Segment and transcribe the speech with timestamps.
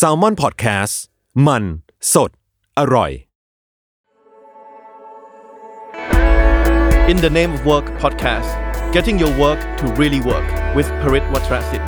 [0.00, 0.94] s a l ม o n PODCAST
[1.46, 1.64] มัน
[2.12, 2.30] สด
[2.78, 3.12] อร่อย
[7.12, 8.50] In the Name of Work podcast,
[8.96, 11.84] getting your work to really work with Parit Watrasin.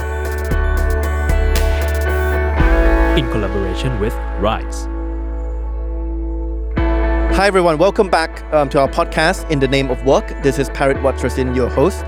[3.19, 4.85] in collaboration with Rise.
[7.35, 10.43] Hi everyone, welcome back um, to our podcast In the Name of Work.
[10.43, 12.05] This is Parit Watrasin, your host.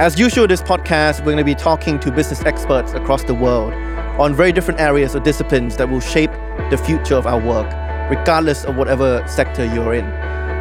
[0.00, 3.74] As usual, this podcast we're going to be talking to business experts across the world
[4.18, 6.30] on very different areas or disciplines that will shape
[6.70, 7.66] the future of our work,
[8.10, 10.06] regardless of whatever sector you're in.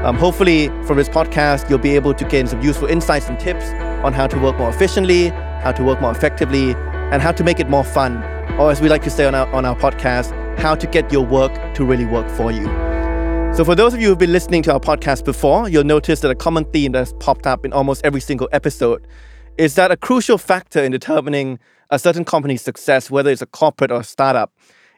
[0.04, 3.64] Um, hopefully, from this podcast, you'll be able to gain some useful insights and tips
[4.04, 6.74] on how to work more efficiently, how to work more effectively,
[7.14, 8.22] and how to make it more fun,
[8.60, 11.26] or as we like to say on our, on our podcast, how to get your
[11.26, 12.66] work to really work for you.
[13.56, 16.30] So, for those of you who've been listening to our podcast before, you'll notice that
[16.30, 19.08] a common theme that's popped up in almost every single episode
[19.60, 23.92] is that a crucial factor in determining a certain company's success, whether it's a corporate
[23.92, 24.54] or a startup,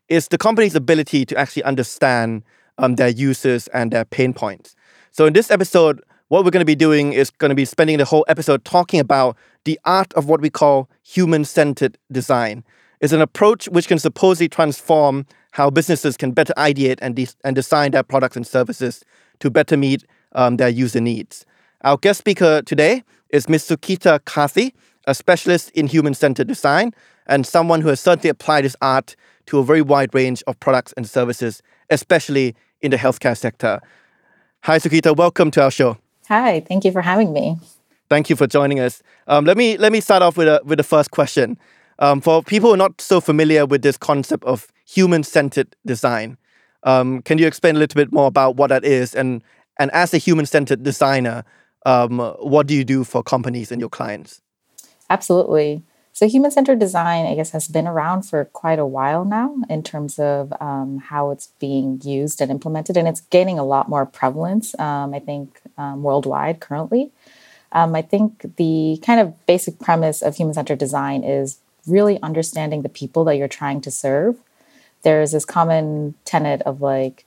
[0.07, 2.43] is the company's ability to actually understand
[2.77, 4.75] um, their users and their pain points.
[5.11, 7.97] So, in this episode, what we're going to be doing is going to be spending
[7.97, 12.63] the whole episode talking about the art of what we call human centered design.
[12.99, 17.55] It's an approach which can supposedly transform how businesses can better ideate and, de- and
[17.55, 19.03] design their products and services
[19.39, 21.47] to better meet um, their user needs.
[21.83, 23.65] Our guest speaker today is Ms.
[23.67, 24.73] Sukita Karthi,
[25.07, 26.93] a specialist in human centered design
[27.27, 29.15] and someone who has certainly applied this art
[29.47, 33.79] to a very wide range of products and services, especially in the healthcare sector.
[34.63, 35.15] Hi, Sukita.
[35.15, 35.97] Welcome to our show.
[36.27, 37.57] Hi, thank you for having me.
[38.09, 39.01] Thank you for joining us.
[39.27, 41.57] Um, let me let me start off with a with the first question.
[41.99, 46.37] Um, for people who are not so familiar with this concept of human centered design,
[46.83, 49.15] um, can you explain a little bit more about what that is?
[49.15, 49.41] And
[49.79, 51.43] and as a human centered designer,
[51.85, 54.41] um, what do you do for companies and your clients?
[55.09, 55.83] Absolutely.
[56.13, 59.81] So, human centered design, I guess, has been around for quite a while now in
[59.81, 64.05] terms of um, how it's being used and implemented, and it's gaining a lot more
[64.05, 67.11] prevalence, um, I think, um, worldwide currently.
[67.71, 72.81] Um, I think the kind of basic premise of human centered design is really understanding
[72.81, 74.37] the people that you're trying to serve.
[75.03, 77.25] There's this common tenet of like,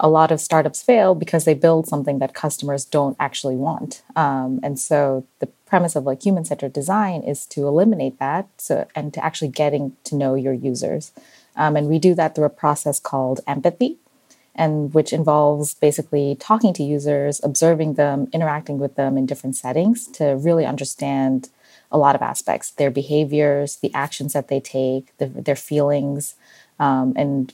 [0.00, 4.02] a lot of startups fail because they build something that customers don't actually want.
[4.16, 8.88] Um, and so the premise of like human centered design is to eliminate that so
[8.96, 11.12] and to actually getting to know your users.
[11.54, 13.98] Um, and we do that through a process called empathy,
[14.54, 20.06] and which involves basically talking to users, observing them, interacting with them in different settings
[20.08, 21.50] to really understand
[21.92, 26.36] a lot of aspects their behaviors, the actions that they take, the, their feelings,
[26.78, 27.52] um, and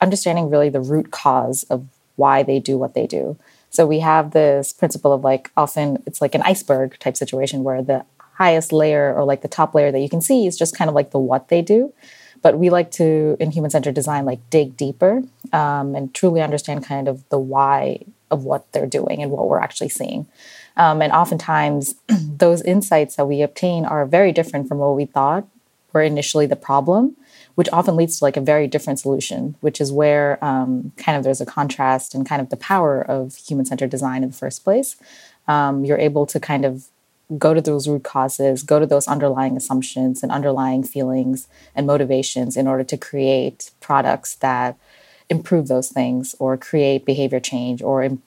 [0.00, 1.86] understanding really the root cause of
[2.16, 3.36] why they do what they do.
[3.70, 7.82] So we have this principle of like often it's like an iceberg type situation where
[7.82, 8.04] the
[8.34, 10.94] highest layer or like the top layer that you can see is just kind of
[10.94, 11.92] like the what they do.
[12.40, 15.22] But we like to, in human centered design, like dig deeper
[15.52, 19.58] um, and truly understand kind of the why of what they're doing and what we're
[19.58, 20.26] actually seeing.
[20.76, 25.44] Um, and oftentimes, those insights that we obtain are very different from what we thought
[25.92, 27.16] were initially the problem
[27.58, 31.24] which often leads to like a very different solution, which is where um, kind of
[31.24, 34.62] there's a contrast and kind of the power of human centered design in the first
[34.62, 34.94] place.
[35.48, 36.84] Um, you're able to kind of
[37.36, 42.56] go to those root causes, go to those underlying assumptions and underlying feelings and motivations
[42.56, 44.78] in order to create products that
[45.28, 48.22] improve those things or create behavior change or Im-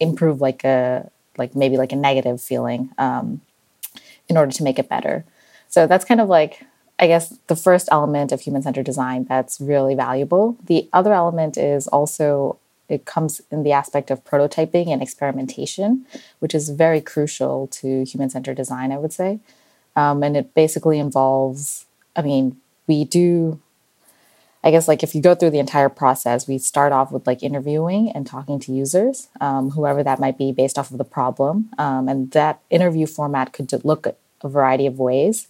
[0.00, 3.42] improve like a like maybe like a negative feeling um,
[4.26, 5.26] in order to make it better.
[5.68, 6.64] So that's kind of like
[7.00, 10.58] I guess the first element of human centered design that's really valuable.
[10.66, 12.58] The other element is also
[12.90, 16.04] it comes in the aspect of prototyping and experimentation,
[16.40, 19.38] which is very crucial to human centered design, I would say.
[19.96, 21.86] Um, and it basically involves,
[22.16, 23.60] I mean, we do,
[24.64, 27.42] I guess, like if you go through the entire process, we start off with like
[27.42, 31.70] interviewing and talking to users, um, whoever that might be based off of the problem.
[31.78, 34.06] Um, and that interview format could look
[34.42, 35.46] a variety of ways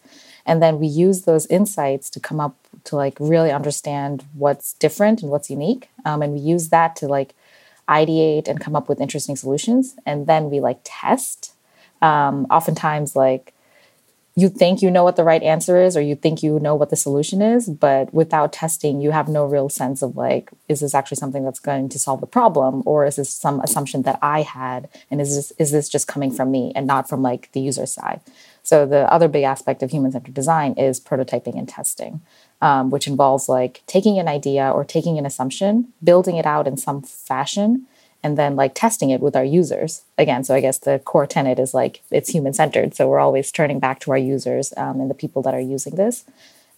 [0.50, 5.22] and then we use those insights to come up to like really understand what's different
[5.22, 5.88] and what's unique.
[6.04, 7.36] Um, and we use that to like
[7.88, 9.94] ideate and come up with interesting solutions.
[10.04, 11.52] And then we like test.
[12.02, 13.54] Um, oftentimes like
[14.34, 16.90] you think you know what the right answer is or you think you know what
[16.90, 20.94] the solution is but without testing you have no real sense of like is this
[20.94, 24.42] actually something that's going to solve the problem or is this some assumption that i
[24.42, 24.88] had?
[25.10, 27.86] And is this is this just coming from me and not from like the user
[27.86, 28.20] side
[28.70, 32.20] so the other big aspect of human-centered design is prototyping and testing
[32.62, 36.76] um, which involves like taking an idea or taking an assumption building it out in
[36.76, 37.86] some fashion
[38.22, 40.02] and then like testing it with our users.
[40.18, 43.50] Again so i guess the core tenet is like it's human centered so we're always
[43.50, 46.24] turning back to our users um, and the people that are using this.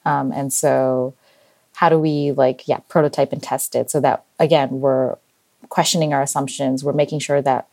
[0.05, 1.15] Um, and so
[1.77, 5.17] how do we like yeah prototype and test it so that again we're
[5.69, 7.67] questioning our assumptions we're making sure that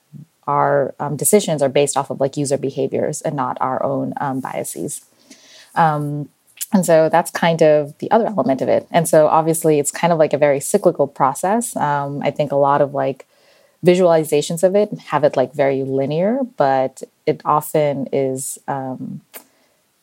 [0.50, 4.40] our um, decisions are based off of like user behaviors and not our own um,
[4.40, 5.06] biases.
[5.76, 6.30] Um,
[6.74, 8.88] and so that's kind of the other element of it.
[8.92, 11.76] And so obviously it's kind of like a very cyclical process.
[11.76, 13.26] Um, i think a lot of like
[13.90, 19.22] visualizations of it have it like very linear, but it often is um,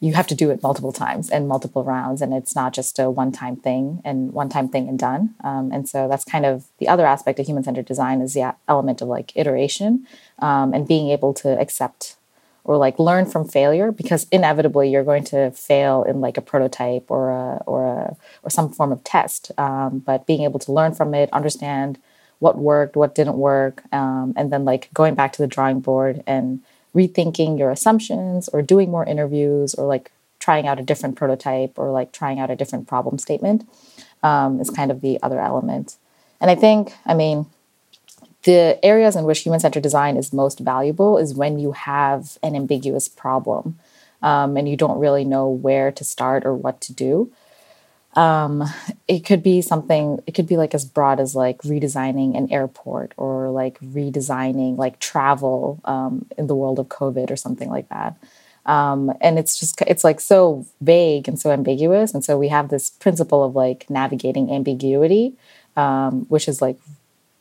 [0.00, 3.10] you have to do it multiple times and multiple rounds, and it's not just a
[3.10, 5.34] one time thing and one time thing and done.
[5.42, 8.54] Um, and so that's kind of the other aspect of human centered design is the
[8.68, 10.06] element of like iteration
[10.38, 12.16] um, and being able to accept
[12.64, 17.10] or like learn from failure because inevitably you're going to fail in like a prototype
[17.10, 20.92] or a or a or some form of test um, but being able to learn
[20.92, 21.96] from it understand
[22.38, 26.22] what worked, what didn't work, um, and then like going back to the drawing board
[26.26, 26.62] and
[26.96, 31.90] rethinking your assumptions or doing more interviews or like trying out a different prototype or
[31.90, 33.68] like trying out a different problem statement
[34.22, 35.96] um, is kind of the other element.
[36.40, 37.46] And I think, I mean,
[38.44, 42.54] the areas in which human centered design is most valuable is when you have an
[42.54, 43.78] ambiguous problem
[44.22, 47.32] um, and you don't really know where to start or what to do
[48.16, 48.64] um,
[49.08, 53.12] it could be something it could be like as broad as like redesigning an airport
[53.16, 58.16] or like redesigning like travel um, in the world of covid or something like that.
[58.66, 62.14] Um, and it's just it's like so vague and so ambiguous.
[62.14, 65.36] And so we have this principle of like navigating ambiguity
[65.76, 66.78] um, which is like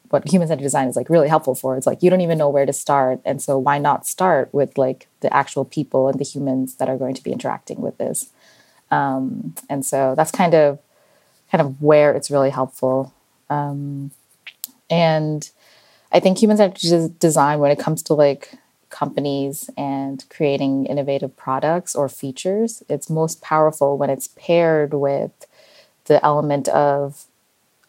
[0.09, 1.77] what human-centered design is like really helpful for.
[1.77, 3.19] It's like you don't even know where to start.
[3.25, 6.97] And so why not start with like the actual people and the humans that are
[6.97, 8.29] going to be interacting with this
[8.95, 10.79] um, and so that's kind of
[11.51, 13.13] kind of where it's really helpful.
[13.49, 14.11] Um,
[14.89, 15.49] and
[16.11, 18.53] I think human centered design, when it comes to like
[18.89, 25.35] companies and creating innovative products or features, it's most powerful when it's paired with
[26.05, 27.25] the element of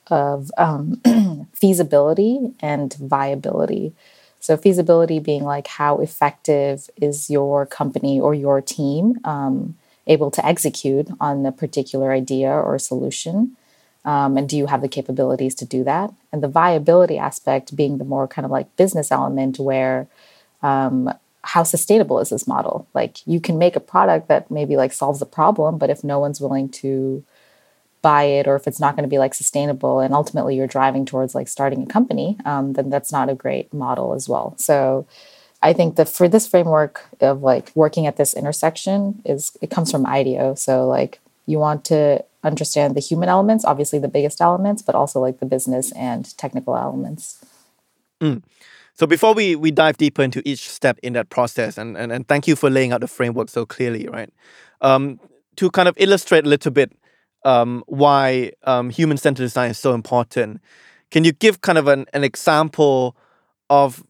[0.09, 1.01] of um,
[1.53, 3.93] feasibility and viability.
[4.41, 9.77] So, feasibility being like how effective is your company or your team um,
[10.07, 13.57] able to execute on a particular idea or solution?
[14.05, 16.13] Um, and do you have the capabilities to do that?
[16.33, 20.07] And the viability aspect being the more kind of like business element where
[20.63, 21.13] um,
[21.43, 22.87] how sustainable is this model?
[22.95, 26.19] Like you can make a product that maybe like solves the problem, but if no
[26.19, 27.25] one's willing to
[28.03, 31.05] buy it or if it's not going to be like sustainable and ultimately you're driving
[31.05, 34.55] towards like starting a company, um, then that's not a great model as well.
[34.59, 35.07] So
[35.63, 39.91] I think that for this framework of like working at this intersection is it comes
[39.91, 40.55] from IDEO.
[40.55, 45.21] So like you want to understand the human elements, obviously the biggest elements, but also
[45.21, 47.45] like the business and technical elements.
[48.21, 48.43] Mm.
[48.95, 52.27] So before we we dive deeper into each step in that process, and and, and
[52.29, 54.33] thank you for laying out the framework so clearly, right?
[54.81, 55.21] Um,
[55.57, 56.93] to kind of illustrate a little bit
[57.45, 60.61] um, why um, human centered design is so important,
[61.11, 63.17] can you give kind of an, an example
[63.71, 64.03] of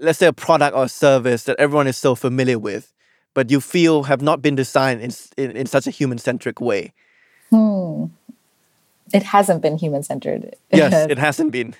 [0.00, 2.92] let's say a product or a service that everyone is so familiar with,
[3.34, 6.92] but you feel have not been designed in in, in such a human centric way?
[7.50, 8.06] Hmm.
[9.12, 10.54] It hasn't been human centered.
[10.72, 11.74] Yes, it hasn't been.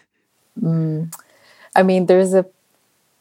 [0.61, 1.15] Mm.
[1.77, 2.45] I mean, there's a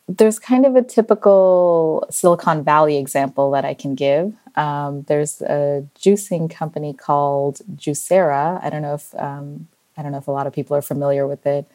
[0.08, 4.34] there's kind of a typical Silicon Valley example that I can give.
[4.56, 8.60] Um, there's a juicing company called Juicero.
[8.63, 11.27] I don't know if um, I don't know if a lot of people are familiar
[11.27, 11.65] with it,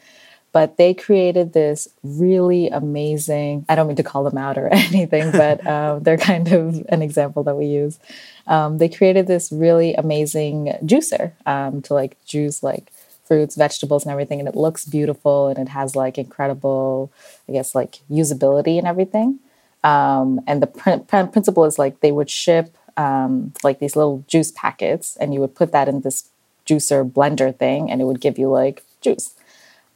[0.54, 5.30] but they created this really amazing i don't mean to call them out or anything
[5.32, 7.98] but um, they're kind of an example that we use.
[8.46, 12.90] Um, they created this really amazing juicer um, to like juice like
[13.24, 17.10] fruits vegetables and everything and it looks beautiful and it has like incredible
[17.48, 19.38] i guess like usability and everything.
[19.82, 24.24] Um, and the pr- pr- principle is like they would ship um, like these little
[24.28, 26.30] juice packets and you would put that in this
[26.66, 29.34] juicer blender thing and it would give you like juice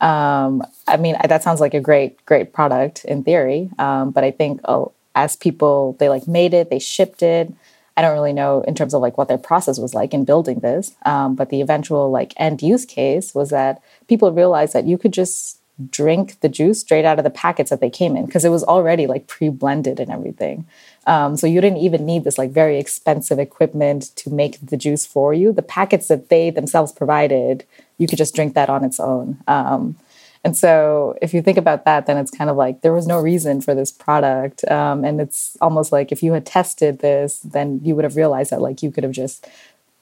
[0.00, 3.70] um, I mean, that sounds like a great, great product in theory.
[3.78, 7.52] Um, but I think oh, as people, they like made it, they shipped it.
[7.96, 10.60] I don't really know in terms of like what their process was like in building
[10.60, 10.94] this.
[11.04, 15.12] Um, but the eventual like end use case was that people realized that you could
[15.12, 15.58] just
[15.90, 18.64] drink the juice straight out of the packets that they came in because it was
[18.64, 20.66] already like pre blended and everything.
[21.08, 25.06] Um, so you didn't even need this like very expensive equipment to make the juice
[25.06, 25.52] for you.
[25.52, 27.64] The packets that they themselves provided,
[27.96, 29.38] you could just drink that on its own.
[29.48, 29.96] Um,
[30.44, 33.18] and so if you think about that, then it's kind of like there was no
[33.18, 34.70] reason for this product.
[34.70, 38.50] Um, and it's almost like if you had tested this, then you would have realized
[38.50, 39.48] that like you could have just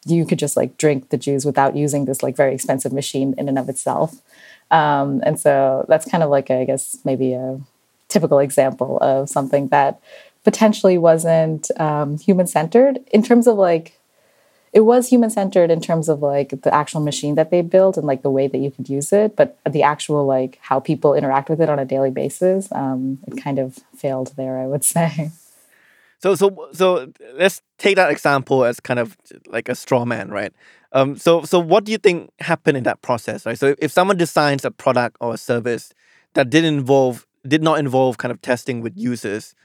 [0.04, 3.48] you could just like drink the juice without using this like very expensive machine in
[3.48, 4.20] and of itself.
[4.72, 7.60] Um, and so that's kind of like I guess maybe a
[8.08, 10.00] typical example of something that
[10.46, 13.98] potentially wasn't um, human centered in terms of like
[14.72, 18.06] it was human centered in terms of like the actual machine that they built and
[18.06, 21.50] like the way that you could use it but the actual like how people interact
[21.50, 25.32] with it on a daily basis um, it kind of failed there i would say.
[26.20, 29.16] So so so let's take that example as kind of
[29.48, 30.52] like a straw man right?
[30.92, 33.58] Um, so so what do you think happened in that process right?
[33.58, 35.92] So if someone designs a product or a service
[36.34, 39.56] that didn't involve did not involve kind of testing with users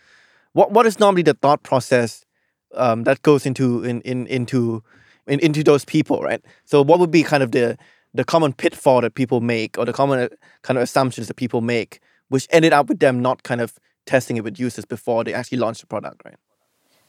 [0.53, 2.25] what what is normally the thought process
[2.74, 4.84] um, that goes into in, in into
[5.27, 6.41] in, into those people, right?
[6.65, 7.77] So what would be kind of the
[8.13, 10.27] the common pitfall that people make, or the common uh,
[10.63, 13.74] kind of assumptions that people make, which ended up with them not kind of
[14.05, 16.36] testing it with users before they actually launched the product, right?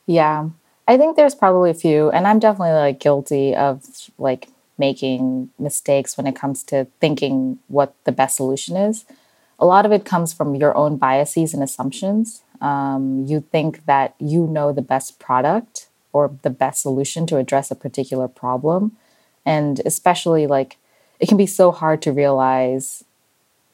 [0.07, 0.51] Yeah,
[0.87, 3.85] I think there's probably a few, and I'm definitely like guilty of
[4.19, 9.05] like making mistakes when it comes to thinking what the best solution is.
[9.59, 14.15] A lot of it comes from your own biases and assumptions um, you think that
[14.19, 18.97] you know the best product or the best solution to address a particular problem.
[19.45, 20.79] And especially like
[21.19, 23.05] it can be so hard to realize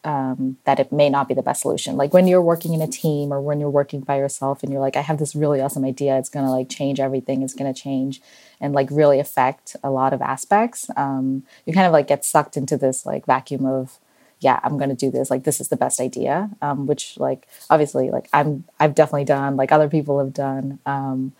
[0.04, 1.96] um, that it may not be the best solution.
[1.96, 4.80] Like when you're working in a team or when you're working by yourself and you're
[4.80, 6.16] like, I have this really awesome idea.
[6.16, 7.42] It's to like change everything.
[7.42, 8.22] It's to change
[8.58, 10.88] and like really affect a lot of aspects.
[10.96, 13.98] Um, you kind of like get sucked into this like vacuum of
[14.40, 17.46] yeah i'm going to do this like this is the best idea um, which like
[17.70, 21.32] obviously like i'm i've definitely done like other people have done um,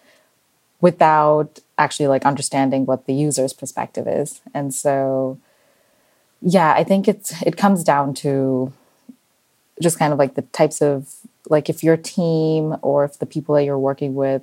[0.81, 5.39] without actually like understanding what the user's perspective is and so
[6.41, 8.73] yeah i think it's it comes down to
[9.81, 11.15] just kind of like the types of
[11.49, 14.43] like if your team or if the people that you're working with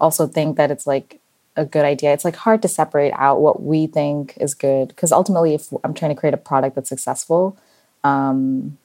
[0.00, 1.20] also think that it's like
[1.56, 2.12] a good idea.
[2.12, 5.94] It's like hard to separate out what we think is good because ultimately, if I'm
[5.94, 7.56] trying to create a product that's successful,
[8.06, 8.78] um,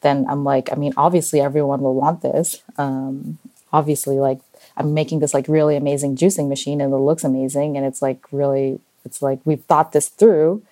[0.00, 2.62] then I'm like, I mean, obviously everyone will want this.
[2.76, 3.38] Um,
[3.72, 4.40] obviously, like
[4.76, 8.20] I'm making this like really amazing juicing machine and it looks amazing and it's like
[8.32, 10.62] really, it's like we've thought this through.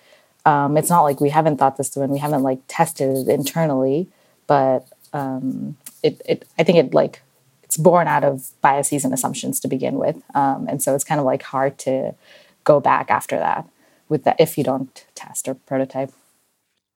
[0.45, 3.29] Um, it's not like we haven't thought this through and we haven't like tested it
[3.29, 4.07] internally,
[4.47, 7.21] but um, it, it, I think it like
[7.63, 11.19] it's born out of biases and assumptions to begin with, um, and so it's kind
[11.19, 12.15] of like hard to
[12.63, 13.67] go back after that
[14.07, 16.13] with that if you don't test or prototype.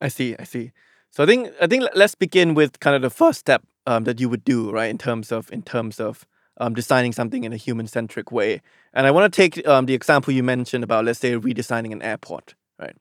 [0.02, 0.34] I see.
[0.38, 0.72] I see.
[1.10, 4.20] So I think I think let's begin with kind of the first step um, that
[4.20, 4.90] you would do, right?
[4.90, 6.26] In terms of in terms of
[6.58, 8.60] um, designing something in a human centric way.
[8.92, 12.02] And I want to take um, the example you mentioned about let's say redesigning an
[12.02, 12.96] airport, right?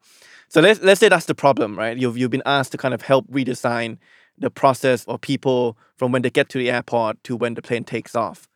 [0.48, 1.98] So let's let's say that's the problem, right?
[1.98, 3.98] You've you've been asked to kind of help redesign
[4.38, 7.84] the process or people from when they get to the airport to when the plane
[7.84, 8.48] takes off.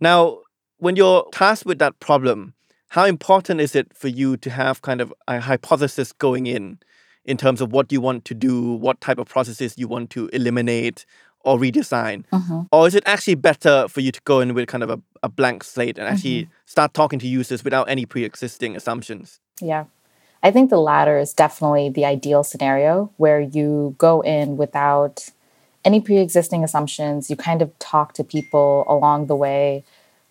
[0.00, 0.40] Now,
[0.78, 2.54] when you're tasked with that problem,
[2.88, 6.78] how important is it for you to have kind of a hypothesis going in
[7.24, 10.28] in terms of what you want to do, what type of processes you want to
[10.32, 11.04] eliminate
[11.40, 12.24] or redesign?
[12.32, 12.62] Mm-hmm.
[12.72, 15.28] Or is it actually better for you to go in with kind of a, a
[15.28, 16.52] blank slate and actually mm-hmm.
[16.66, 19.40] start talking to users without any pre existing assumptions?
[19.60, 19.84] Yeah.
[20.42, 25.28] I think the latter is definitely the ideal scenario where you go in without
[25.84, 27.28] any pre existing assumptions.
[27.28, 29.84] You kind of talk to people along the way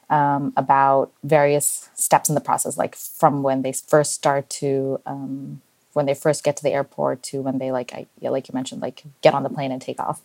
[0.10, 5.62] um, about various steps in the process, like from when they first start to um,
[6.00, 8.54] when they first get to the airport to when they like I yeah, like you
[8.54, 10.22] mentioned like get on the plane and take off.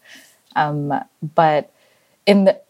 [0.54, 0.95] Um,
[1.35, 1.73] but
[2.26, 2.61] in the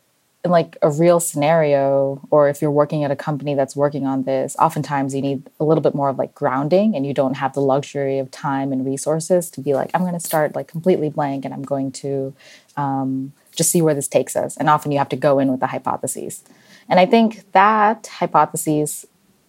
[0.43, 4.23] in like a real scenario or if you're working at a company that's working on
[4.23, 7.53] this oftentimes you need a little bit more of like grounding and you don't have
[7.53, 11.11] the luxury of time and resources to be like i'm going to start like completely
[11.11, 12.35] blank and i'm going to
[12.77, 15.61] um, just see where this takes us and often you have to go in with
[15.61, 16.43] the hypotheses
[16.89, 19.07] and i think that hypotheses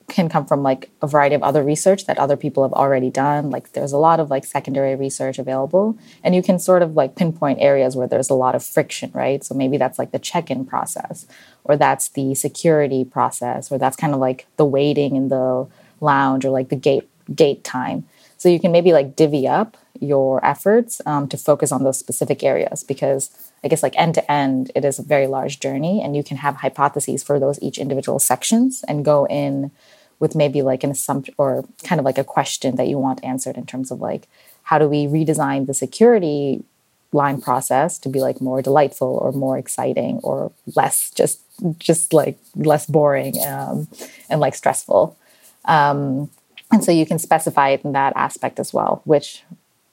[0.07, 3.49] can come from like a variety of other research that other people have already done.
[3.49, 7.15] Like there's a lot of like secondary research available and you can sort of like
[7.15, 9.43] pinpoint areas where there's a lot of friction right?
[9.43, 11.25] So maybe that's like the check-in process
[11.63, 15.67] or that's the security process or that's kind of like the waiting in the
[16.01, 18.05] lounge or like the gate gate time
[18.45, 22.43] so you can maybe like divvy up your efforts um, to focus on those specific
[22.43, 23.31] areas because
[23.63, 26.37] I guess like end to end, it is a very large journey, and you can
[26.37, 29.71] have hypotheses for those each individual sections and go in
[30.19, 33.57] with maybe like an assumption or kind of like a question that you want answered
[33.57, 34.27] in terms of like
[34.65, 36.63] how do we redesign the security
[37.11, 41.41] line process to be like more delightful or more exciting or less just
[41.79, 43.87] just like less boring um,
[44.29, 45.17] and like stressful.
[45.65, 46.29] Um,
[46.71, 49.43] and so you can specify it in that aspect as well, which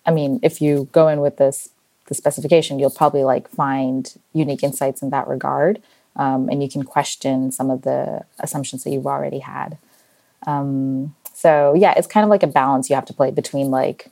[0.06, 1.68] I mean, if you go in with this
[2.08, 5.80] the specification, you'll probably like find unique insights in that regard.
[6.16, 9.78] Um, and you can question some of the assumptions that you've already had.
[10.46, 14.10] Um, so yeah, it's kind of like a balance you have to play between like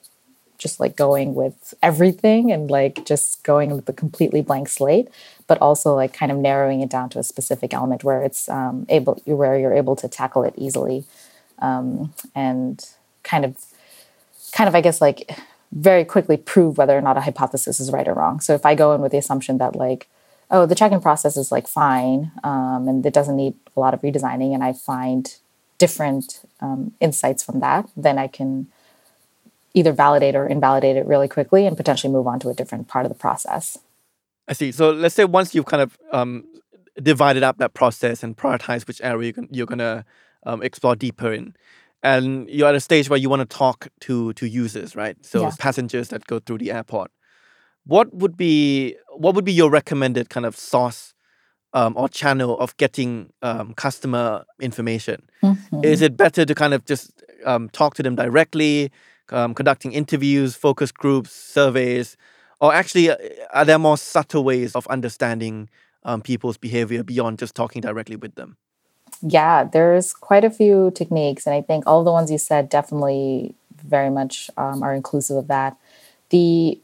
[0.56, 5.08] just like going with everything and like just going with a completely blank slate,
[5.46, 8.86] but also like kind of narrowing it down to a specific element where it's um,
[8.88, 11.04] able where you're able to tackle it easily,
[11.60, 12.84] um, and
[13.22, 13.56] kind of
[14.52, 15.38] kind of I guess like
[15.72, 18.40] very quickly prove whether or not a hypothesis is right or wrong.
[18.40, 20.08] So if I go in with the assumption that like
[20.50, 24.02] oh the check-in process is like fine um, and it doesn't need a lot of
[24.02, 25.34] redesigning, and I find
[25.78, 28.68] different um, insights from that, then I can
[29.72, 33.06] either validate or invalidate it really quickly and potentially move on to a different part
[33.06, 33.78] of the process.
[34.48, 34.72] I see.
[34.72, 36.44] So let's say once you've kind of um,
[37.00, 40.04] divided up that process and prioritized which area you're, going to
[40.44, 41.54] um, explore deeper in,
[42.02, 45.16] and you're at a stage where you want to talk to to users, right?
[45.24, 47.10] So passengers that go through the airport.
[47.86, 51.14] What would be what would be your recommended kind of source
[51.72, 55.22] um, or channel of getting um, customer information?
[55.42, 55.84] Mm-hmm.
[55.84, 58.90] Is it better to kind of just um, talk to them directly?
[59.32, 62.16] um, conducting interviews, focus groups, surveys,
[62.60, 63.16] or actually, uh,
[63.52, 65.68] are there more subtle ways of understanding
[66.04, 68.56] um, people's behavior beyond just talking directly with them?
[69.22, 73.54] Yeah, there's quite a few techniques, and I think all the ones you said definitely
[73.84, 75.76] very much um, are inclusive of that.
[76.30, 76.80] The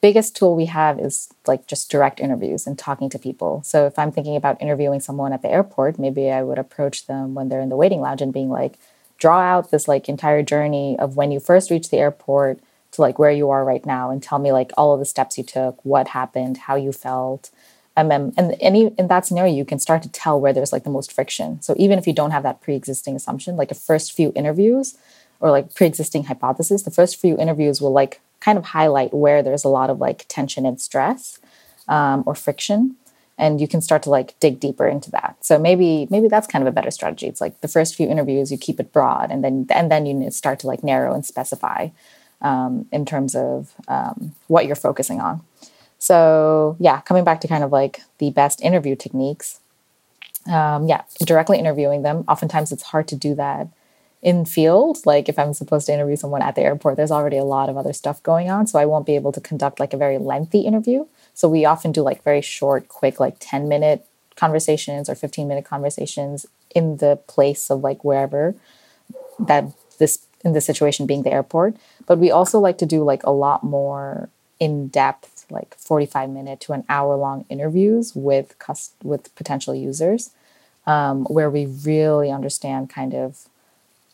[0.00, 3.62] biggest tool we have is like just direct interviews and talking to people.
[3.64, 7.34] So if I'm thinking about interviewing someone at the airport, maybe I would approach them
[7.34, 8.78] when they're in the waiting lounge and being like,
[9.18, 12.60] draw out this like entire journey of when you first reached the airport
[12.92, 15.36] to like where you are right now and tell me like all of the steps
[15.36, 17.50] you took, what happened, how you felt.
[17.96, 20.90] Um, and any in that scenario, you can start to tell where there's like the
[20.90, 21.60] most friction.
[21.60, 24.96] So even if you don't have that pre-existing assumption, like the first few interviews
[25.40, 29.64] or like pre-existing hypothesis, the first few interviews will like kind of highlight where there's
[29.64, 31.38] a lot of like tension and stress
[31.88, 32.96] um, or friction
[33.36, 35.36] and you can start to like dig deeper into that.
[35.40, 37.26] So maybe maybe that's kind of a better strategy.
[37.26, 40.30] It's like the first few interviews you keep it broad and then and then you
[40.30, 41.88] start to like narrow and specify
[42.42, 45.42] um, in terms of um, what you're focusing on
[46.00, 49.60] so yeah coming back to kind of like the best interview techniques
[50.50, 53.68] um, yeah directly interviewing them oftentimes it's hard to do that
[54.20, 57.44] in field like if i'm supposed to interview someone at the airport there's already a
[57.44, 59.96] lot of other stuff going on so i won't be able to conduct like a
[59.96, 61.06] very lengthy interview
[61.40, 64.04] so we often do like very short, quick, like 10 minute
[64.36, 68.54] conversations or 15 minute conversations in the place of like wherever
[69.38, 69.64] that
[69.98, 71.76] this in the situation being the airport.
[72.06, 76.60] But we also like to do like a lot more in depth, like 45 minute
[76.60, 78.54] to an hour long interviews with
[79.02, 80.30] with potential users,
[80.86, 83.48] um, where we really understand kind of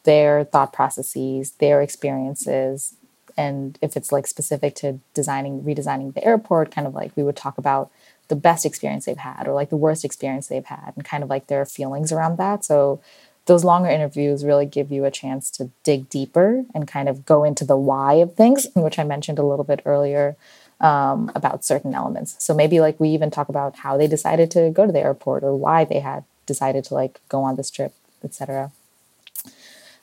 [0.04, 2.94] their thought processes, their experiences,
[3.36, 7.36] and if it's like specific to designing redesigning the airport kind of like we would
[7.36, 7.90] talk about
[8.28, 11.30] the best experience they've had or like the worst experience they've had and kind of
[11.30, 12.64] like their feelings around that.
[12.64, 13.00] So
[13.46, 17.44] those longer interviews really give you a chance to dig deeper and kind of go
[17.44, 20.36] into the why of things which i mentioned a little bit earlier
[20.80, 24.70] um, about certain elements so maybe like we even talk about how they decided to
[24.70, 27.94] go to the airport or why they had decided to like go on this trip
[28.22, 28.70] etc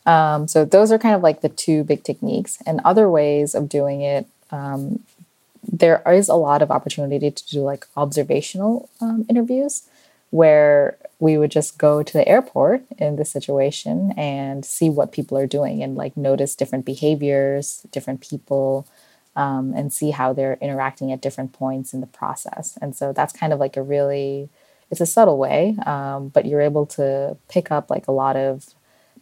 [0.05, 2.57] um, so those are kind of like the two big techniques.
[2.65, 5.03] And other ways of doing it, um,
[5.63, 9.83] there is a lot of opportunity to do like observational um, interviews
[10.29, 15.37] where we would just go to the airport in this situation and see what people
[15.37, 18.85] are doing and like notice different behaviors, different people,
[19.35, 22.77] um, and see how they're interacting at different points in the process.
[22.81, 24.49] And so that's kind of like a really,
[24.91, 28.73] it's a subtle way, um, but you're able to pick up like a lot of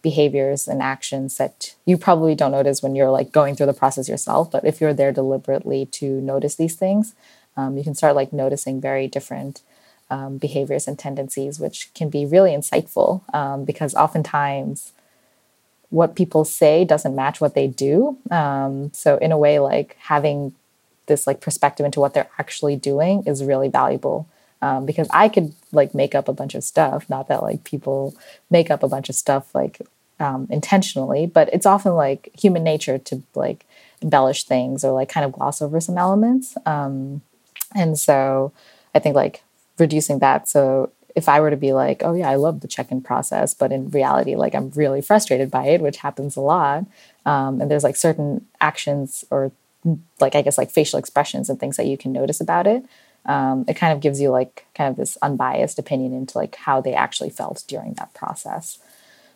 [0.02, 4.10] behaviors and actions that you probably don't notice when you're like going through the process
[4.10, 7.14] yourself but if you're there deliberately to notice these things
[7.56, 9.62] um, you can start like noticing very different
[10.10, 14.92] um, behaviors and tendencies which can be really insightful um, because oftentimes
[15.92, 20.54] what people say doesn't match what they do um, so in a way like having
[21.06, 24.28] this like perspective into what they're actually doing is really valuable
[24.62, 27.10] um, because I could like make up a bunch of stuff.
[27.10, 28.16] Not that like people
[28.50, 29.82] make up a bunch of stuff like
[30.20, 33.66] um, intentionally, but it's often like human nature to like
[34.02, 36.56] embellish things or like kind of gloss over some elements.
[36.66, 37.22] Um,
[37.76, 38.52] and so
[38.94, 39.44] I think like
[39.80, 40.48] reducing that.
[40.48, 43.72] So if I were to be like, oh yeah, I love the check-in process, but
[43.72, 46.86] in reality, like I'm really frustrated by it, which happens a lot.
[47.26, 49.52] Um, and there's like certain actions or
[50.20, 52.86] like I guess like facial expressions and things that you can notice about it
[53.26, 56.82] um, it kind of gives you like kind of this unbiased opinion into like how
[56.82, 58.80] they actually felt during that process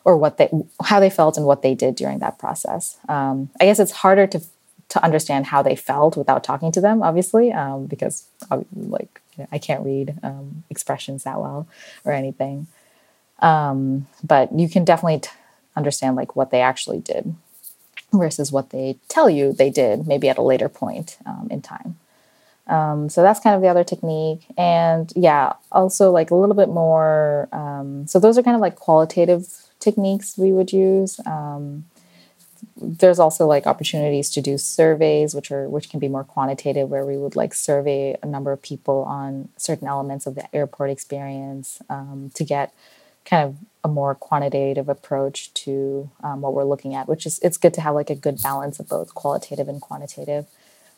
[0.04, 0.50] or what they
[0.84, 4.26] how they felt and what they did during that process um, i guess it's harder
[4.26, 4.40] to
[4.88, 8.26] to understand how they felt without talking to them obviously um, because
[8.74, 9.20] like
[9.52, 11.66] i can't read um, expressions that well
[12.04, 12.66] or anything
[13.40, 15.28] um, but you can definitely t-
[15.76, 17.34] understand like what they actually did
[18.12, 21.96] versus what they tell you they did maybe at a later point um, in time
[22.68, 24.46] um, so that's kind of the other technique.
[24.56, 27.48] And yeah, also like a little bit more.
[27.52, 29.46] Um, so those are kind of like qualitative
[29.78, 31.20] techniques we would use.
[31.26, 31.84] Um,
[32.80, 37.06] there's also like opportunities to do surveys, which are which can be more quantitative, where
[37.06, 41.80] we would like survey a number of people on certain elements of the airport experience
[41.88, 42.74] um, to get
[43.24, 47.08] kind of a more quantitative approach to um, what we're looking at.
[47.08, 50.46] Which is it's good to have like a good balance of both qualitative and quantitative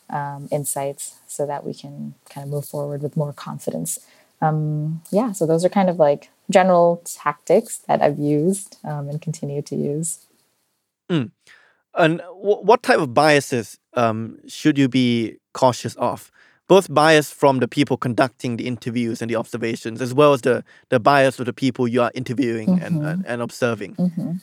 [0.09, 3.99] um, insights so that we can kind of move forward with more confidence.
[4.41, 9.21] Um, yeah, so those are kind of like general tactics that I've used um, and
[9.21, 10.25] continue to use.
[11.09, 11.31] Mm.
[11.99, 16.31] And w- what type of biases um, should you be cautious of?
[16.67, 20.63] Both bias from the people conducting the interviews and the observations, as well as the,
[20.89, 22.85] the bias of the people you are interviewing mm-hmm.
[22.85, 23.95] and, and, and, observing.
[23.95, 24.33] Mm-hmm.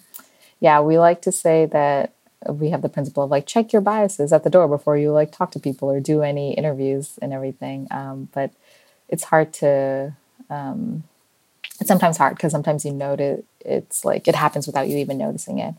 [0.60, 2.12] Yeah, we like to say that
[2.48, 5.32] we have the principle of like check your biases at the door before you like
[5.32, 7.86] talk to people or do any interviews and everything.
[7.90, 8.52] Um, but
[9.08, 10.14] it's hard to.
[10.50, 11.04] Um,
[11.78, 15.58] it's sometimes hard because sometimes you notice it's like it happens without you even noticing
[15.58, 15.74] it.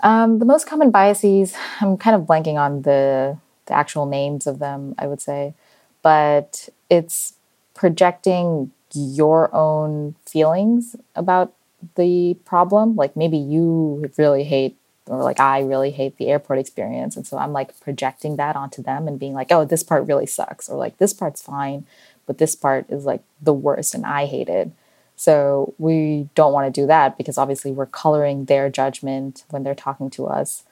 [0.00, 4.58] Um, the most common biases, I'm kind of blanking on the the actual names of
[4.58, 4.94] them.
[4.98, 5.54] I would say,
[6.02, 7.34] but it's
[7.74, 11.52] projecting your own feelings about
[11.96, 12.96] the problem.
[12.96, 17.16] Like maybe you really hate or like I really hate the airport experience.
[17.16, 20.26] And so I'm like projecting that onto them and being like, oh, this part really
[20.26, 21.86] sucks, or like this part's fine,
[22.26, 24.70] but this part is like the worst and I hate it.
[25.18, 29.74] So we don't want to do that because obviously we're coloring their judgment when they're
[29.74, 30.62] talking to us.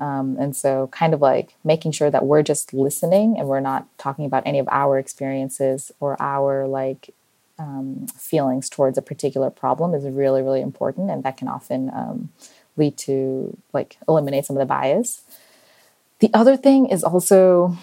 [0.00, 3.86] Um, and so, kind of like making sure that we're just listening and we're not
[3.96, 7.14] talking about any of our experiences or our like
[7.60, 11.08] um, feelings towards a particular problem is really, really important.
[11.08, 12.30] And that can often um,
[12.76, 15.22] lead to like eliminate some of the bias.
[16.18, 17.78] The other thing is also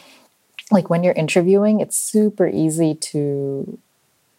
[0.71, 3.79] like when you're interviewing, it's super easy to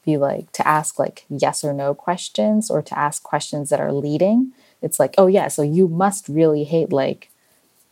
[0.04, 3.92] be like to ask like yes or no questions or to ask questions that are
[3.92, 4.52] leading.
[4.80, 7.30] It's like, oh yeah, so you must really hate like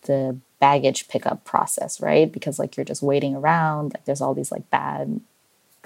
[0.02, 2.30] the baggage pickup process, right?
[2.30, 5.20] Because like you're just waiting around, like there's all these like bad,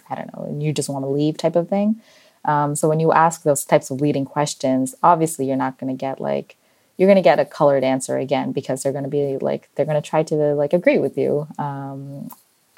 [0.09, 2.01] I don't know, and you just want to leave type of thing.
[2.45, 5.99] Um, so when you ask those types of leading questions, obviously you're not going to
[5.99, 6.57] get like
[6.97, 9.87] you're going to get a colored answer again because they're going to be like they're
[9.87, 12.31] going to try to like agree with you um,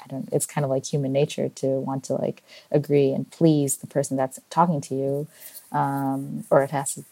[0.07, 3.77] i don't it's kind of like human nature to want to like agree and please
[3.77, 5.27] the person that's talking to you
[5.71, 7.03] um, or it has to,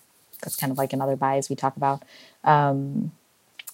[0.42, 2.04] that's kind of like another bias we talk about.
[2.44, 3.12] Um,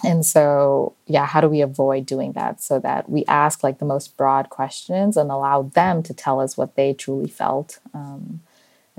[0.04, 2.62] and so yeah how do we avoid doing that?
[2.62, 6.58] So that we ask like the most broad questions and allow them to tell us
[6.58, 8.42] what they truly felt um,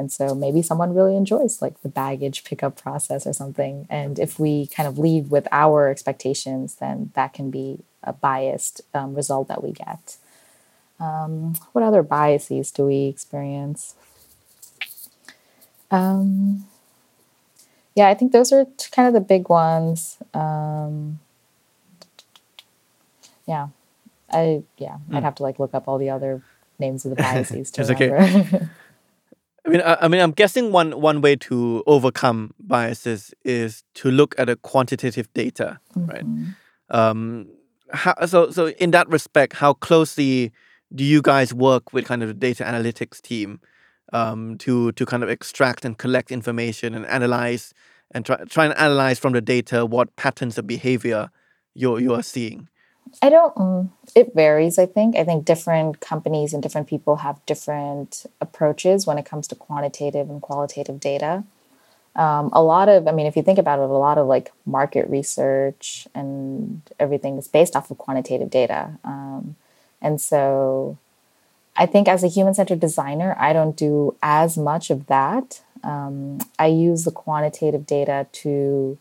[0.03, 3.87] and so maybe someone really enjoys like the baggage pickup process or something.
[3.89, 8.81] And if we kind of leave with our expectations, then that can be a biased
[8.93, 10.17] um, result that we get.
[10.99, 13.95] Um, what other biases do we experience?
[15.93, 16.67] Um,
[17.95, 20.19] yeah, I think those are kind of the big ones.
[20.35, 21.21] Um,
[23.47, 23.69] yeah,
[24.33, 25.15] I yeah, mm.
[25.15, 25.25] I'd hmm.
[25.25, 26.43] have to like look up all the other
[26.81, 28.69] names of the biases to remember.
[29.65, 34.11] I mean, I, I, mean, I'm guessing one one way to overcome biases is to
[34.11, 36.11] look at a quantitative data, mm-hmm.
[36.11, 36.25] right?
[36.91, 37.49] Um,
[37.93, 40.53] how, so, so in that respect, how closely
[40.95, 43.61] do you guys work with kind of the data analytics team
[44.13, 47.73] um, to to kind of extract and collect information and analyze
[48.11, 51.31] and try try and analyze from the data what patterns of behavior
[51.75, 52.69] you you are seeing?
[53.21, 53.55] I don't.
[53.57, 54.79] Mm, it varies.
[54.79, 55.17] I think.
[55.17, 60.31] I think different companies and different people have different approaches when it comes to quantitative
[60.31, 61.45] and qualitative data.
[62.15, 64.53] Um, a lot of, I mean, if you think about it, a lot of like
[64.67, 68.99] market research and everything is based off of quantitative data.
[69.03, 69.57] Um,
[70.03, 70.99] and so,
[71.75, 75.63] I think as a human-centered designer, I don't do as much of that.
[75.83, 78.99] Um, I use the quantitative data to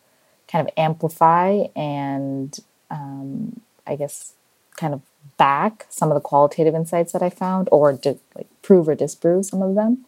[0.48, 2.58] kind of amplify and
[2.90, 4.34] um, I guess,
[4.78, 5.02] kind of
[5.38, 9.46] back some of the qualitative insights that I found, or to like prove or disprove
[9.46, 10.06] some of them.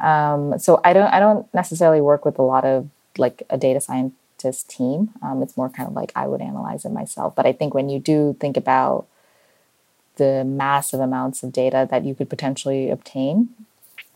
[0.00, 3.80] Um, so I don't I don't necessarily work with a lot of like a data
[3.80, 5.10] scientist team.
[5.22, 7.34] Um, it's more kind of like I would analyze it myself.
[7.34, 9.06] But I think when you do think about
[10.16, 13.48] the massive amounts of data that you could potentially obtain,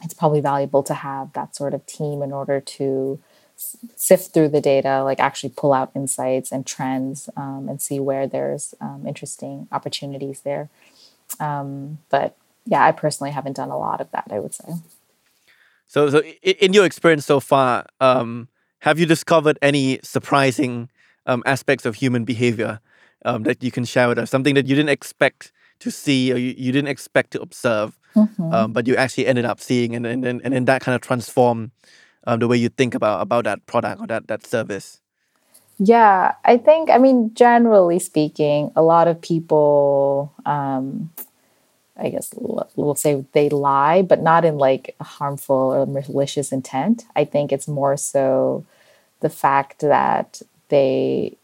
[0.03, 3.19] it's probably valuable to have that sort of team in order to
[3.97, 8.27] sift through the data, like actually pull out insights and trends um, and see where
[8.27, 10.71] there's um, interesting opportunities there.
[11.41, 14.75] Um, but yeah, I personally haven't done a lot of that, I would say.
[15.87, 18.49] So, so in your experience so far, um,
[18.81, 20.89] have you discovered any surprising
[21.27, 22.81] um, aspects of human behavior
[23.25, 24.31] um, that you can share with us?
[24.31, 28.53] Something that you didn't expect to see or you, you didn't expect to observe, mm-hmm.
[28.53, 31.73] um, but you actually ended up seeing, and and and then that kind of transform
[32.29, 35.01] um, the way you think about about that product or that that service.
[35.79, 40.33] Yeah, I think I mean generally speaking, a lot of people.
[40.45, 41.11] Um,
[42.01, 42.33] I guess
[42.77, 47.07] we'll say they lie, but not in like harmful or malicious intent.
[47.17, 48.65] I think it's more so
[49.19, 51.37] the fact that they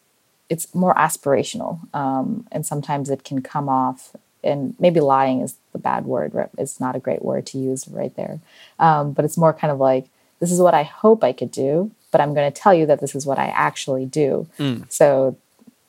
[0.48, 5.78] it's more aspirational um, and sometimes it can come off and maybe lying is the
[5.78, 8.38] bad word it's not a great word to use right there
[8.78, 10.06] um, but it's more kind of like
[10.40, 13.00] this is what i hope i could do but i'm going to tell you that
[13.00, 14.46] this is what i actually do.
[14.58, 14.90] Mm.
[14.90, 15.36] so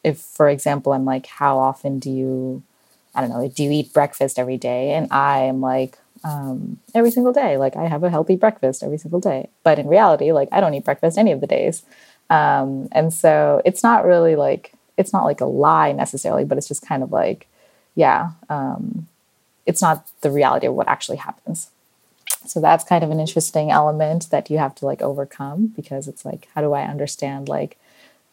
[0.03, 2.63] if for example i'm like how often do you
[3.13, 4.91] i don't know do you eat breakfast every day?
[4.91, 7.55] And i am like um, every single day.
[7.57, 9.49] Like i have a healthy breakfast every single day.
[9.63, 11.83] But in reality like i don't eat breakfast any of the days.
[12.29, 16.67] Um, and so it's not really like it's not like a lie necessarily, but it's
[16.67, 17.47] just kind of like,
[17.95, 19.07] yeah, um,
[19.65, 21.69] it's not the reality of what actually happens.
[22.49, 26.25] So that's kind of an interesting element that you have to like overcome because it's
[26.25, 27.77] like, how do I understand like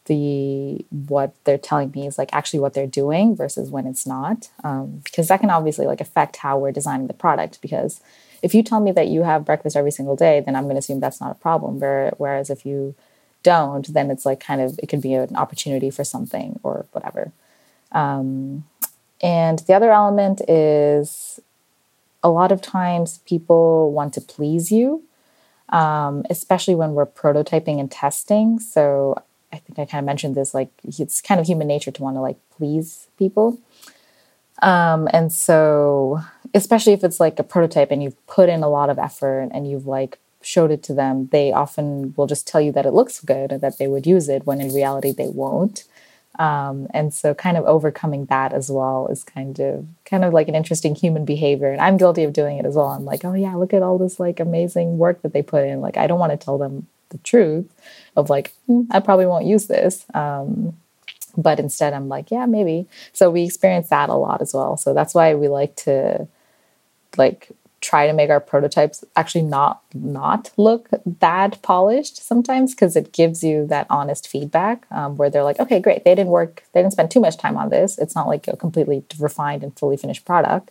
[0.06, 4.50] the what they're telling me is like actually what they're doing versus when it's not?
[4.64, 7.60] Um, because that can obviously like affect how we're designing the product.
[7.62, 8.00] Because
[8.42, 10.80] if you tell me that you have breakfast every single day, then I'm going to
[10.80, 11.78] assume that's not a problem.
[11.78, 12.94] Whereas if you
[13.42, 17.32] don't, then it's like kind of it could be an opportunity for something or whatever.
[17.92, 18.64] Um,
[19.22, 21.38] and the other element is
[22.22, 25.02] a lot of times people want to please you,
[25.70, 28.58] um, especially when we're prototyping and testing.
[28.58, 32.02] So I think I kind of mentioned this like it's kind of human nature to
[32.02, 33.58] want to like please people.
[34.62, 36.20] Um, and so,
[36.54, 39.68] especially if it's like a prototype and you've put in a lot of effort and
[39.68, 43.20] you've like showed it to them, they often will just tell you that it looks
[43.20, 45.84] good and that they would use it when in reality they won't.
[46.38, 50.48] Um, and so kind of overcoming that as well is kind of kind of like
[50.48, 51.70] an interesting human behavior.
[51.70, 52.86] And i'm guilty of doing it as well.
[52.88, 55.80] I'm like oh yeah look at all this like amazing work that they put in.
[55.80, 57.70] Like i don't want to tell them the truth
[58.16, 60.06] of like mm, i probably won't use this.
[60.14, 60.74] Um,
[61.36, 62.86] but instead i'm like yeah maybe.
[63.12, 64.76] So we experience that a lot as well.
[64.78, 66.28] So that's why we like to
[67.18, 67.50] like
[67.82, 70.88] try to make our prototypes actually not not look
[71.20, 75.80] that polished sometimes because it gives you that honest feedback um, where they're like okay
[75.80, 77.98] great they didn't work they didn't spend too much time on this.
[77.98, 80.70] It's not like a completely refined and fully finished product.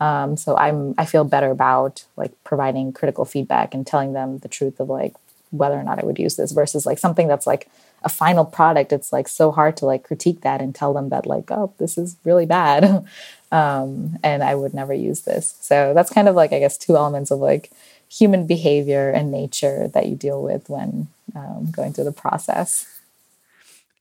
[0.00, 4.48] Um, so i'm i feel better about like providing critical feedback and telling them the
[4.48, 5.14] truth of like
[5.50, 7.68] whether or not i would use this versus like something that's like
[8.02, 11.26] a final product it's like so hard to like critique that and tell them that
[11.26, 13.04] like oh this is really bad
[13.52, 15.56] um, and I would never use this.
[15.60, 17.70] So that's kind of like I guess two elements of like
[18.08, 22.86] human behavior and nature that you deal with when um, going through the process.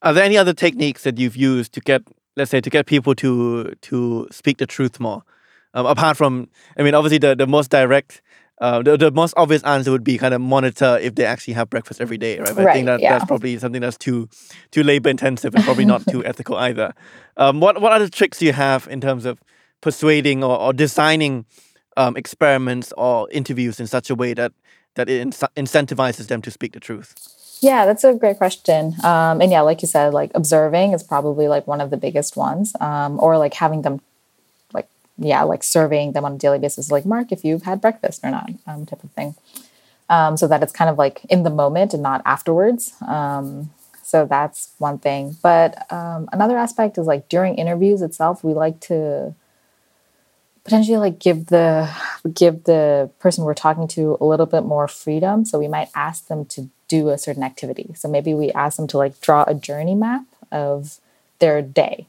[0.02, 2.04] Are there any other techniques that you've used to get,
[2.36, 5.24] let's say, to get people to to speak the truth more?
[5.74, 8.22] Um, apart from, I mean, obviously the, the most direct
[8.60, 11.70] uh, the, the most obvious answer would be kind of monitor if they actually have
[11.70, 12.56] breakfast every day, right?
[12.56, 13.14] But right I think that yeah.
[13.14, 14.28] that's probably something that's too
[14.72, 16.94] too labor intensive and probably not too ethical either.
[17.38, 19.40] Um, what what other tricks do you have in terms of
[19.82, 21.46] persuading or, or designing
[21.96, 24.52] um, experiments or interviews in such a way that
[24.96, 27.16] that it in- incentivizes them to speak the truth?
[27.62, 28.96] Yeah, that's a great question.
[29.04, 32.38] Um, and yeah, like you said, like observing is probably like one of the biggest
[32.38, 34.02] ones, um, or like having them
[35.20, 38.32] yeah, like surveying them on a daily basis, like mark if you've had breakfast or
[38.32, 39.36] not, um, type of thing.
[40.10, 42.94] Um, so that it's kind of like in the moment and not afterwards.
[43.06, 45.38] Um, so that's one thing.
[45.44, 49.36] But um, another aspect is like during interviews itself, we like to
[50.64, 51.90] potentially like give the
[52.34, 55.46] give the person we're talking to a little bit more freedom.
[55.46, 57.94] So we might ask them to do a certain activity.
[57.96, 61.00] So maybe we ask them to like draw a journey map of
[61.38, 62.08] their day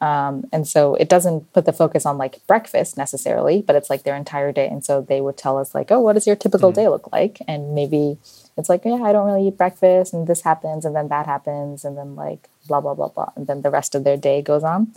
[0.00, 4.02] um, and so it doesn't put the focus on like breakfast necessarily, but it's like
[4.02, 4.68] their entire day.
[4.68, 6.74] And so they would tell us like, oh, what does your typical mm.
[6.74, 7.38] day look like?
[7.48, 8.18] And maybe
[8.56, 11.84] it's like, yeah, I don't really eat breakfast, and this happens, and then that happens,
[11.84, 14.62] and then like blah blah blah blah, and then the rest of their day goes
[14.62, 14.92] on.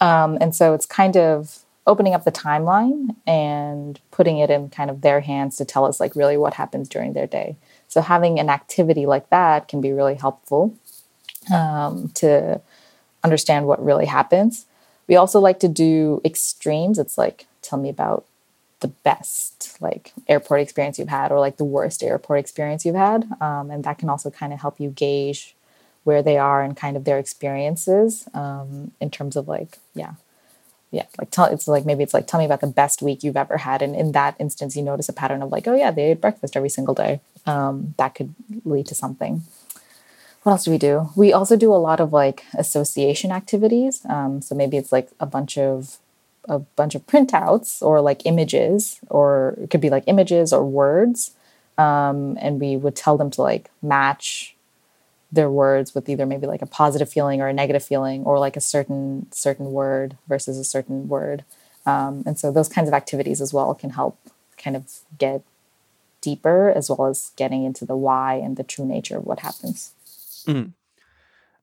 [0.00, 4.90] Um, and so it's kind of opening up the timeline and putting it in kind
[4.90, 7.56] of their hands to tell us like really what happens during their day.
[7.88, 10.74] So having an activity like that can be really helpful
[11.52, 12.60] um, to
[13.26, 14.66] understand what really happens.
[15.08, 16.98] we also like to do extremes.
[16.98, 18.24] It's like, tell me about
[18.80, 23.20] the best like airport experience you've had or like the worst airport experience you've had.
[23.40, 25.54] Um, and that can also kind of help you gauge
[26.04, 30.14] where they are and kind of their experiences um, in terms of like, yeah,
[30.92, 33.36] yeah, like tell it's like maybe it's like tell me about the best week you've
[33.36, 36.12] ever had, and in that instance, you notice a pattern of like, oh yeah, they
[36.12, 37.20] ate breakfast every single day.
[37.44, 38.34] Um, that could
[38.64, 39.42] lead to something.
[40.46, 41.10] What else do we do?
[41.16, 44.06] We also do a lot of like association activities.
[44.08, 45.98] Um, so maybe it's like a bunch of
[46.44, 51.32] a bunch of printouts or like images, or it could be like images or words,
[51.78, 54.54] um, and we would tell them to like match
[55.32, 58.56] their words with either maybe like a positive feeling or a negative feeling or like
[58.56, 61.44] a certain certain word versus a certain word
[61.86, 64.16] um, and so those kinds of activities as well can help
[64.56, 65.42] kind of get
[66.20, 69.92] deeper as well as getting into the why and the true nature of what happens
[70.46, 70.72] mm.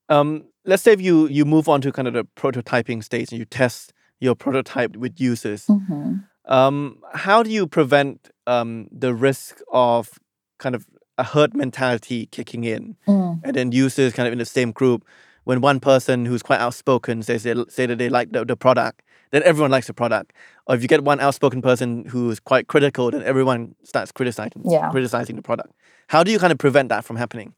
[0.09, 3.39] um, let's say if you you move on to kind of the prototyping stage and
[3.39, 6.15] you test your prototype with users mm-hmm.
[6.45, 10.19] um, how do you prevent um, the risk of
[10.59, 10.85] kind of
[11.17, 13.39] a herd mentality kicking in, mm.
[13.43, 15.05] and then users kind of in the same group.
[15.43, 19.01] When one person who's quite outspoken says they say that they like the, the product,
[19.31, 20.31] then everyone likes the product.
[20.67, 24.89] Or if you get one outspoken person who's quite critical, then everyone starts criticizing yeah.
[24.89, 25.73] criticizing the product.
[26.07, 27.53] How do you kind of prevent that from happening?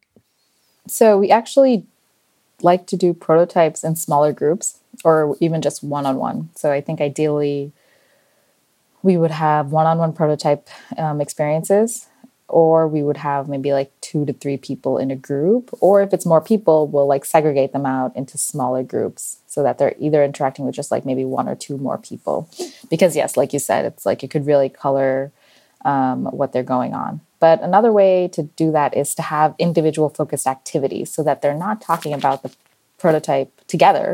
[0.87, 1.85] So we actually
[2.61, 6.49] like to do prototypes in smaller groups or even just one on one.
[6.55, 7.71] So I think ideally
[9.01, 10.67] we would have one on one prototype
[10.97, 12.07] um, experiences
[12.47, 16.13] or we would have maybe like two to three people in a group or if
[16.13, 20.23] it's more people we'll like segregate them out into smaller groups so that they're either
[20.23, 22.49] interacting with just like maybe one or two more people
[22.89, 25.31] because yes like you said it's like it could really color
[25.83, 30.09] um, what they're going on but another way to do that is to have individual
[30.09, 32.51] focused activities so that they're not talking about the
[32.97, 34.07] prototype together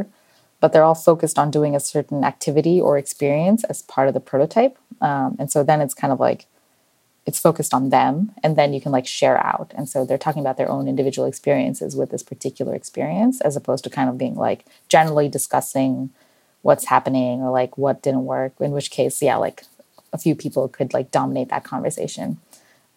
[0.61, 4.19] but they're all focused on doing a certain activity or experience as part of the
[4.31, 4.77] prototype.
[5.01, 6.45] Um, and so then it's kind of like
[7.25, 9.73] it's focused on them and then you can like share out.
[9.75, 13.83] And so they're talking about their own individual experiences with this particular experience as opposed
[13.85, 16.11] to kind of being like generally discussing
[16.61, 19.63] what's happening or like what didn't work in which case yeah like
[20.13, 22.37] a few people could like dominate that conversation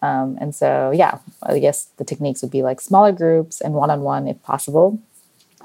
[0.05, 4.27] um, and so yeah i guess the techniques would be like smaller groups and one-on-one
[4.27, 4.99] if possible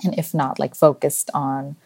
[0.05, 1.77] and if not like focused on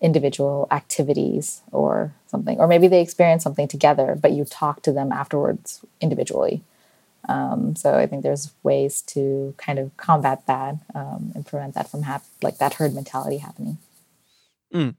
[0.00, 5.12] individual activities or something or maybe they experience something together but you talk to them
[5.12, 6.62] afterwards individually
[7.28, 11.88] um, so i think there's ways to kind of combat that um, and prevent that
[11.88, 13.78] from hap- like that herd mentality happening
[14.74, 14.94] mm.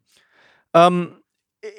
[0.73, 1.17] um,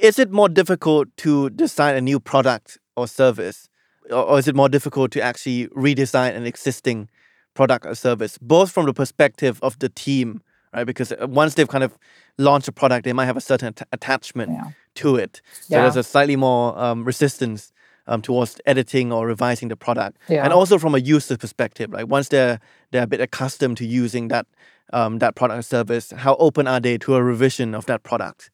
[0.00, 3.68] is it more difficult to design a new product or service
[4.10, 7.08] or is it more difficult to actually redesign an existing
[7.54, 10.42] product or service both from the perspective of the team
[10.74, 10.84] right?
[10.84, 11.96] Because uh, once they've kind of
[12.38, 14.70] launched a product, they might have a certain attachment yeah.
[14.96, 15.40] to it.
[15.60, 15.82] So yeah.
[15.82, 17.72] there's a slightly more um, resistance
[18.06, 20.18] um, towards editing or revising the product.
[20.28, 20.44] Yeah.
[20.44, 24.28] And also from a user perspective, like once they're they're a bit accustomed to using
[24.28, 24.46] that
[24.92, 28.50] um, that product or service, how open are they to a revision of that product?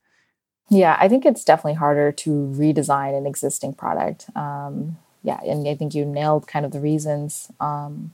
[0.69, 4.27] Yeah, I think it's definitely harder to redesign an existing product.
[4.37, 7.51] Um, yeah, and I think you nailed kind of the reasons.
[7.61, 8.13] Um,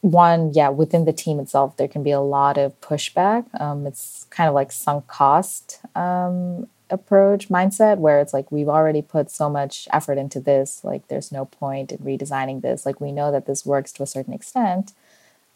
[0.00, 3.44] one, yeah, within the team itself, there can be a lot of pushback.
[3.60, 9.00] Um, it's kind of like sunk cost um, approach mindset where it's like we've already
[9.00, 12.84] put so much effort into this, like there's no point in redesigning this.
[12.84, 14.92] Like we know that this works to a certain extent.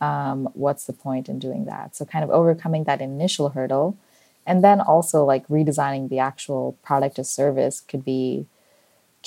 [0.01, 1.97] Um, what's the point in doing that?
[1.97, 3.97] So kind of overcoming that initial hurdle,
[4.47, 8.47] and then also like redesigning the actual product or service could be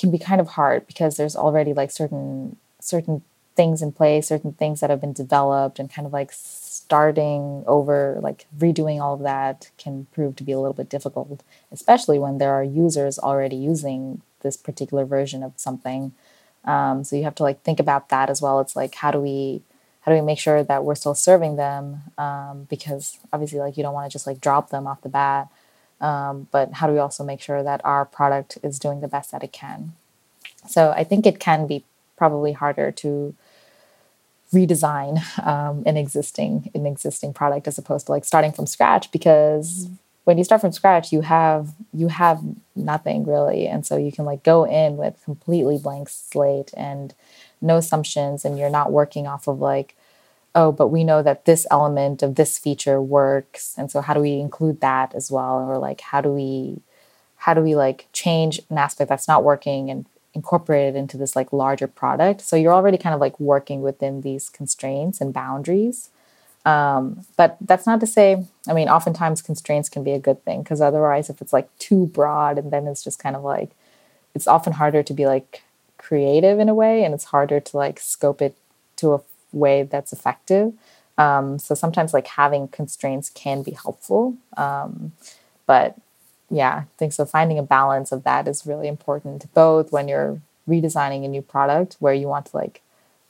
[0.00, 3.22] can be kind of hard because there's already like certain certain
[3.56, 8.18] things in place, certain things that have been developed, and kind of like starting over,
[8.22, 12.38] like redoing all of that can prove to be a little bit difficult, especially when
[12.38, 16.12] there are users already using this particular version of something.
[16.64, 18.60] Um, so you have to like think about that as well.
[18.60, 19.62] It's like how do we
[20.02, 22.02] how do we make sure that we're still serving them?
[22.16, 25.48] Um, because obviously, like you don't want to just like drop them off the bat.
[26.00, 29.32] Um, but how do we also make sure that our product is doing the best
[29.32, 29.92] that it can?
[30.66, 31.84] So I think it can be
[32.16, 33.34] probably harder to
[34.52, 39.88] redesign um, an existing an existing product as opposed to like starting from scratch because
[40.24, 42.40] when you start from scratch you have you have
[42.74, 47.14] nothing really and so you can like go in with completely blank slate and
[47.60, 49.94] no assumptions and you're not working off of like
[50.54, 54.20] oh but we know that this element of this feature works and so how do
[54.20, 56.80] we include that as well or like how do we
[57.36, 61.34] how do we like change an aspect that's not working and incorporate it into this
[61.34, 62.40] like larger product.
[62.40, 66.10] So you're already kind of like working within these constraints and boundaries.
[66.64, 70.62] Um, but that's not to say, I mean, oftentimes constraints can be a good thing
[70.62, 73.70] because otherwise, if it's like too broad and then it's just kind of like,
[74.34, 75.62] it's often harder to be like
[75.98, 78.56] creative in a way and it's harder to like scope it
[78.96, 79.20] to a
[79.52, 80.72] way that's effective.
[81.18, 84.36] Um, so sometimes like having constraints can be helpful.
[84.56, 85.12] Um,
[85.66, 85.96] but
[86.50, 87.24] yeah, I think so.
[87.24, 91.96] Finding a balance of that is really important, both when you're redesigning a new product
[91.98, 92.80] where you want to like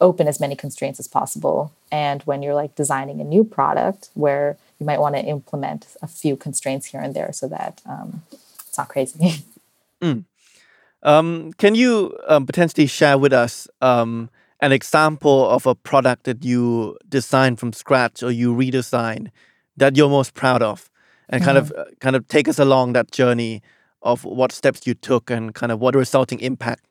[0.00, 4.56] open as many constraints as possible and when you're like designing a new product where
[4.78, 8.22] you might want to implement a few constraints here and there so that um,
[8.66, 9.44] it's not crazy
[10.02, 10.24] mm.
[11.02, 14.30] um, can you um, potentially share with us um,
[14.62, 19.28] an example of a product that you designed from scratch or you redesigned
[19.76, 20.90] that you're most proud of
[21.28, 21.72] and kind mm-hmm.
[21.78, 23.62] of uh, kind of take us along that journey
[24.02, 26.84] of what steps you took and kind of what the resulting impact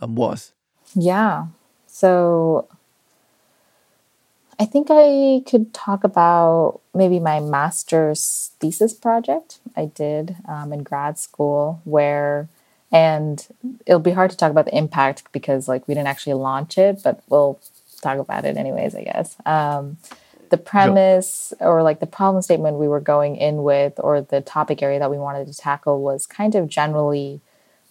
[0.00, 0.52] um, was
[0.94, 1.46] yeah
[1.86, 2.66] so
[4.58, 10.82] I think I could talk about maybe my master's thesis project I did um, in
[10.82, 12.48] grad school, where,
[12.94, 13.44] and
[13.86, 17.02] it'll be hard to talk about the impact because like we didn't actually launch it,
[17.02, 17.58] but we'll
[18.00, 19.36] talk about it anyways, I guess.
[19.44, 19.98] Um,
[20.50, 24.80] the premise or like the problem statement we were going in with, or the topic
[24.80, 27.40] area that we wanted to tackle was kind of generally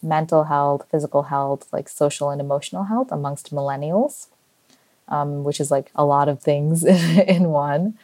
[0.02, 4.28] mental health, physical health, like social and emotional health amongst millennials,
[5.10, 7.98] um, which is like a lot of things in one.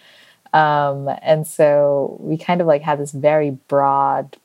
[0.52, 4.36] Um, and so we kind of like had this very broad,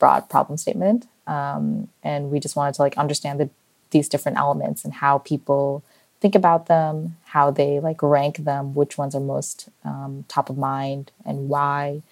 [0.00, 1.06] broad problem statement.
[1.28, 3.48] Um, and we just wanted to like understand the,
[3.92, 5.84] these different elements and how people
[6.20, 10.58] think about them, how they like rank them, which ones are most um, top of
[10.58, 12.02] mind, and why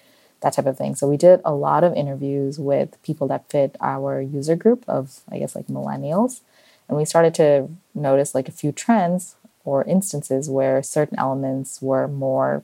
[0.41, 0.95] that type of thing.
[0.95, 5.19] So we did a lot of interviews with people that fit our user group of,
[5.29, 6.39] I guess, like millennials.
[6.87, 9.35] And we started to notice like a few trends
[9.65, 12.63] or instances where certain elements were more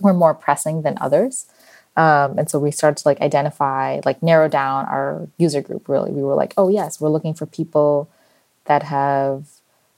[0.00, 1.46] were more pressing than others.
[1.96, 6.10] Um, and so we started to like identify, like narrow down our user group really.
[6.10, 8.08] We were like, oh yes, we're looking for people
[8.64, 9.46] that have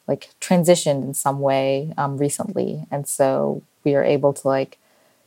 [0.06, 2.86] like transitioned in some way um, recently.
[2.90, 4.78] And so we are able to like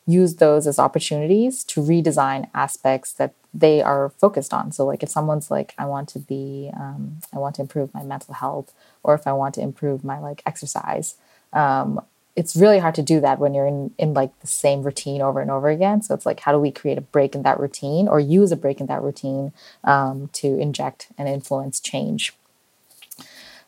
[0.06, 4.72] use those as opportunities to redesign aspects that they are focused on.
[4.72, 8.04] So, like if someone's like, I want to be, um, I want to improve my
[8.04, 11.16] mental health, or if I want to improve my like exercise,
[11.54, 12.02] um,
[12.36, 15.42] it's really hard to do that when you're in in like the same routine over
[15.42, 16.02] and over again.
[16.02, 18.56] So it's like, how do we create a break in that routine, or use a
[18.56, 19.52] break in that routine
[19.84, 22.34] um, to inject and influence change?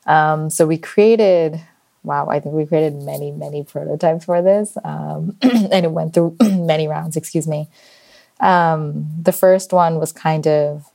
[0.06, 1.62] Um, so we created
[2.04, 4.78] wow, I think we created many, many prototypes for this.
[4.84, 7.68] Um, and it went through many rounds, excuse me.
[8.40, 10.90] Um, the first one was kind of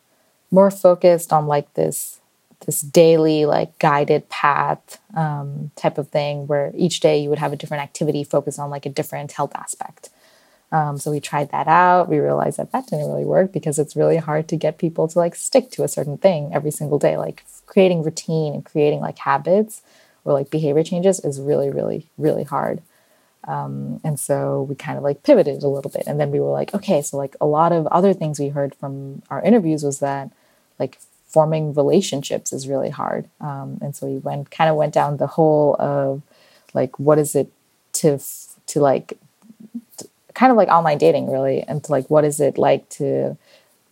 [0.50, 2.20] more focused on like this
[2.64, 7.52] this daily like guided path um, type of thing where each day you would have
[7.52, 10.10] a different activity focused on like a different health aspect
[10.72, 13.96] um, so we tried that out we realized that that didn't really work because it's
[13.96, 17.16] really hard to get people to like stick to a certain thing every single day
[17.16, 19.82] like creating routine and creating like habits
[20.26, 22.82] or like behavior changes is really, really, really hard.
[23.44, 26.02] Um, and so we kind of like pivoted a little bit.
[26.06, 28.74] And then we were like, okay, so like a lot of other things we heard
[28.74, 30.30] from our interviews was that
[30.80, 33.28] like forming relationships is really hard.
[33.40, 36.22] Um, and so we went kind of went down the whole of
[36.74, 37.50] like, what is it
[37.94, 38.18] to,
[38.66, 39.18] to like,
[40.34, 41.62] kind of like online dating really.
[41.62, 43.36] And to like, what is it like to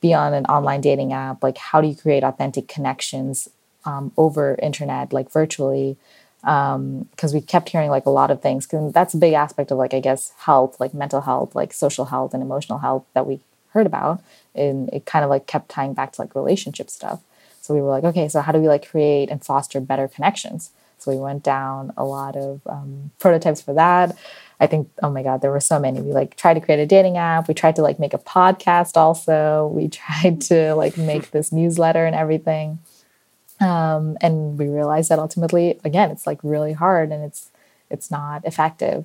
[0.00, 1.42] be on an online dating app?
[1.42, 3.48] Like, how do you create authentic connections
[3.84, 5.96] um, over internet, like virtually?
[6.44, 9.70] because um, we kept hearing like a lot of things because that's a big aspect
[9.70, 13.26] of like i guess health like mental health like social health and emotional health that
[13.26, 13.40] we
[13.74, 14.22] heard about
[14.54, 17.20] and it kind of like kept tying back to like relationship stuff.
[17.60, 20.70] So we were like okay so how do we like create and foster better connections?
[20.98, 24.16] So we went down a lot of um, prototypes for that.
[24.60, 26.00] I think oh my god there were so many.
[26.00, 27.48] We like tried to create a dating app.
[27.48, 29.66] We tried to like make a podcast also.
[29.74, 32.78] We tried to like make this newsletter and everything.
[33.60, 37.50] Um, and we realized that ultimately again it's like really hard and it's
[37.90, 39.04] it's not effective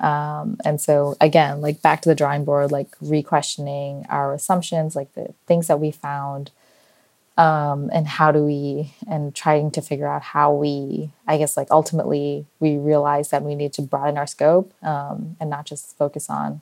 [0.00, 5.12] um, and so again like back to the drawing board like re-questioning our assumptions like
[5.14, 6.50] the things that we found
[7.38, 11.68] um, and how do we and trying to figure out how we i guess like
[11.70, 16.28] ultimately we realized that we need to broaden our scope um, and not just focus
[16.28, 16.60] on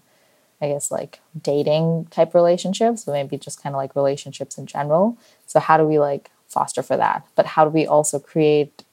[0.63, 5.17] i guess like dating type relationships but maybe just kind of like relationships in general.
[5.47, 7.27] So how do we like foster for that?
[7.35, 8.84] But how do we also create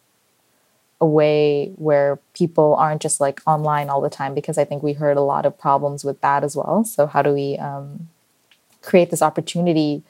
[1.02, 4.94] a way where people aren't just like online all the time because i think we
[4.94, 8.08] heard a lot of problems with that as well so how do we um,
[8.82, 10.04] create this opportunity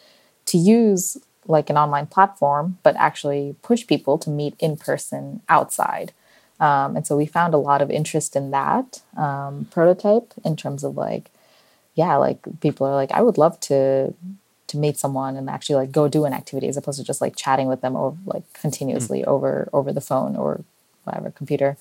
[0.46, 1.18] to use
[1.48, 6.12] like an online platform but actually push people to meet in person outside
[6.62, 10.84] Um, and so we found a lot of interest in that um, prototype in terms
[10.84, 11.32] of like,
[11.96, 14.14] yeah, like people are like, I would love to
[14.68, 17.36] to meet someone and actually like go do an activity as opposed to just like
[17.36, 19.28] chatting with them or like continuously mm.
[19.28, 20.64] over over the phone or
[21.04, 21.78] whatever computer.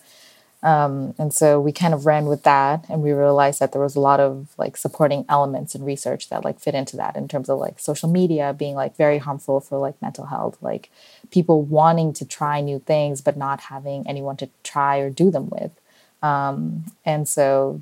[0.63, 3.97] Um, and so we kind of ran with that and we realized that there was
[3.97, 7.49] a lot of like supporting elements in research that like fit into that in terms
[7.49, 10.91] of like social media being like very harmful for like mental health like
[11.31, 15.49] people wanting to try new things but not having anyone to try or do them
[15.49, 15.73] with
[16.23, 17.81] um, and so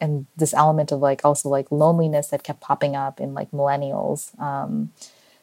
[0.00, 4.38] and this element of like also like loneliness that kept popping up in like millennials
[4.40, 4.92] um,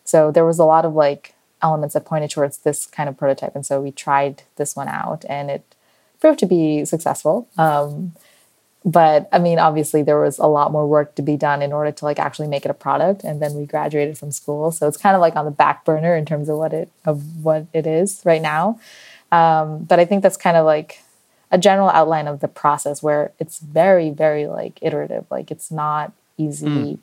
[0.06, 3.56] so there was a lot of like elements that pointed towards this kind of prototype
[3.56, 5.74] and so we tried this one out and it
[6.24, 7.50] proved to be successful.
[7.58, 8.14] Um,
[8.86, 11.92] but I mean, obviously, there was a lot more work to be done in order
[11.92, 13.24] to like actually make it a product.
[13.24, 16.16] And then we graduated from school, so it's kind of like on the back burner
[16.16, 18.80] in terms of what it of what it is right now.
[19.32, 21.02] Um, but I think that's kind of like
[21.52, 25.26] a general outline of the process where it's very, very like iterative.
[25.30, 26.68] Like it's not easy.
[26.68, 27.00] Mm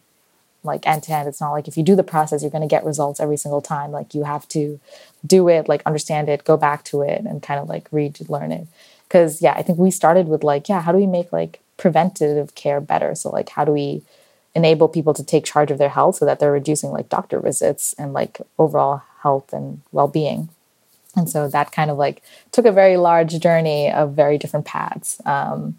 [0.62, 1.28] like end to end.
[1.28, 3.62] It's not like if you do the process, you're going to get results every single
[3.62, 3.92] time.
[3.92, 4.78] Like you have to
[5.26, 8.52] do it, like understand it, go back to it, and kind of like read, learn
[8.52, 8.66] it
[9.10, 12.54] because yeah i think we started with like yeah how do we make like preventative
[12.54, 14.02] care better so like how do we
[14.54, 17.94] enable people to take charge of their health so that they're reducing like doctor visits
[17.98, 20.48] and like overall health and well-being
[21.16, 25.20] and so that kind of like took a very large journey of very different paths
[25.26, 25.78] um,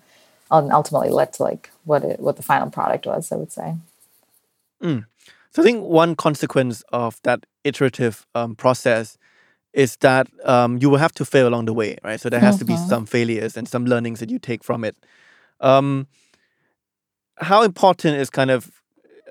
[0.50, 3.76] and ultimately led to like what it what the final product was i would say
[4.82, 5.06] mm.
[5.52, 9.18] so i think one consequence of that iterative um, process
[9.74, 12.20] is that um, you will have to fail along the way, right?
[12.20, 12.60] So there has mm-hmm.
[12.60, 12.90] to be mm-hmm.
[12.90, 14.96] some failures and some learnings that you take from it.
[15.60, 16.08] Um,
[17.38, 18.72] how important is kind of,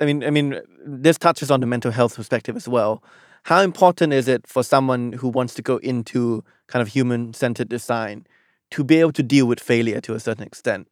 [0.00, 3.02] I mean, I mean, this touches on the mental health perspective as well.
[3.44, 8.26] How important is it for someone who wants to go into kind of human-centered design
[8.70, 10.88] to be able to deal with failure to a certain extent?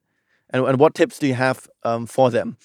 [0.50, 2.56] And, and what tips do you have um, for them?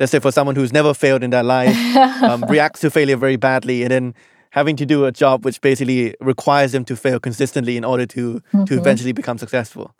[0.00, 1.76] Let's say for someone who's never failed in their life,
[2.22, 4.14] um, reacts to failure very badly, and then
[4.50, 8.42] having to do a job which basically requires them to fail consistently in order to
[8.52, 8.64] mm-hmm.
[8.64, 9.94] to eventually become successful.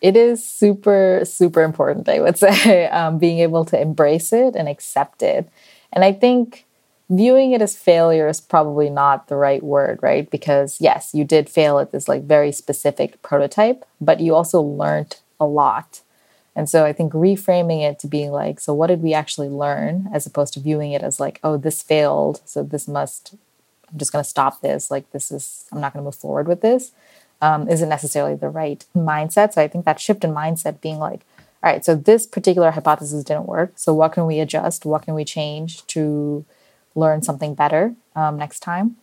[0.00, 4.68] It is super super important i would say um, being able to embrace it and
[4.68, 5.48] accept it.
[5.92, 6.66] And i think
[7.10, 10.30] viewing it as failure is probably not the right word right?
[10.30, 15.20] Because yes you did fail at this like very specific prototype but you also learned
[15.38, 16.00] a lot
[16.56, 20.08] and so I think reframing it to being like, so what did we actually learn
[20.12, 22.40] as opposed to viewing it as like, oh, this failed.
[22.44, 23.34] So this must
[23.94, 24.90] I'm just going to stop this.
[24.90, 26.90] Like, this is, I'm not going to move forward with this,
[27.40, 29.52] um, isn't necessarily the right mindset.
[29.52, 31.20] So I think that shift in mindset being like,
[31.62, 33.72] all right, so this particular hypothesis didn't work.
[33.76, 34.84] So what can we adjust?
[34.84, 36.44] What can we change to
[36.96, 38.96] learn something better um, next time?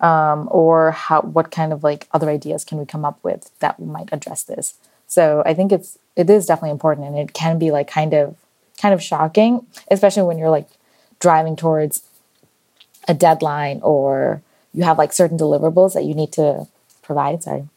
[0.00, 3.78] Um, or how, what kind of like other ideas can we come up with that
[3.80, 4.74] might address this?
[5.06, 8.36] So I think it's, it is definitely important and it can be like kind of,
[8.80, 10.68] kind of shocking, especially when you're like
[11.20, 12.02] driving towards
[13.08, 14.42] a deadline or
[14.72, 16.66] you have like certain deliverables that you need to
[17.02, 17.68] provide sorry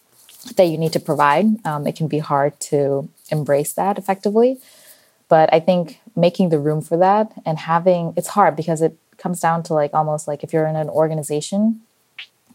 [0.55, 1.45] that you need to provide.
[1.65, 4.59] Um, it can be hard to embrace that effectively.
[5.29, 9.39] But i think making the room for that and having it's hard because it comes
[9.39, 11.81] down to like almost like if you're in an organization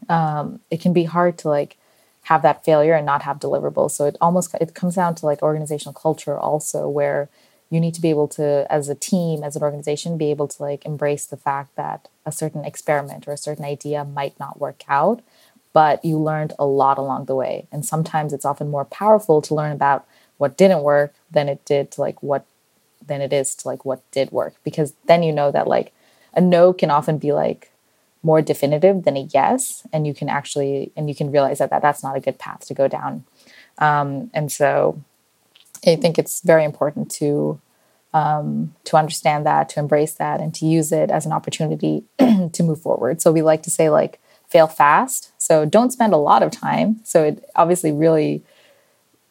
[0.09, 1.77] um, it can be hard to like
[2.23, 3.91] have that failure and not have deliverables.
[3.91, 7.29] So it almost it comes down to like organizational culture also where
[7.69, 10.61] you need to be able to as a team as an organization be able to
[10.61, 14.83] like embrace the fact that a certain experiment or a certain idea might not work
[14.87, 15.21] out
[15.73, 17.67] but you learned a lot along the way.
[17.71, 20.05] And sometimes it's often more powerful to learn about
[20.37, 22.45] what didn't work than it did to like what
[23.05, 24.53] than it is to like what did work.
[24.63, 25.91] Because then you know that like
[26.33, 27.71] a no can often be like
[28.23, 31.81] more definitive than a yes and you can actually and you can realize that, that
[31.81, 33.23] that's not a good path to go down
[33.77, 35.01] um, and so
[35.85, 37.59] I think it's very important to
[38.13, 42.63] um, to understand that, to embrace that, and to use it as an opportunity to
[42.63, 43.21] move forward.
[43.21, 45.31] So we like to say like fail fast.
[45.39, 46.99] So don't spend a lot of time.
[47.03, 48.43] So it obviously really,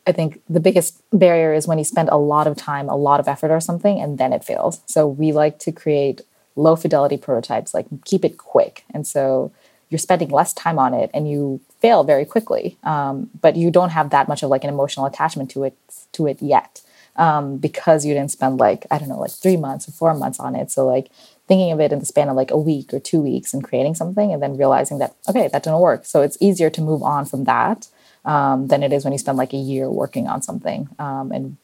[0.05, 3.21] I think the biggest barrier is when you spend a lot of time, a lot
[3.21, 4.81] of effort or something, and then it fails.
[4.87, 6.23] So we like to create
[6.57, 8.85] low fidelity prototypes, like keep it quick.
[8.93, 9.53] And so
[9.93, 13.91] you're spending less time on it and you fail very quickly um, but you don't
[13.91, 15.77] have that much of like an emotional attachment to it
[16.13, 16.81] to it yet
[17.17, 20.41] um, because you didn't spend like i don't know like three months or four months
[20.41, 21.11] on it so like
[21.47, 23.95] thinking of it in the span of like a week or two weeks and creating
[23.95, 27.27] something and then realizing that okay that didn't work so it's easier to move on
[27.27, 27.89] from that
[28.25, 31.59] um, than it is when you spend like a year working on something um, and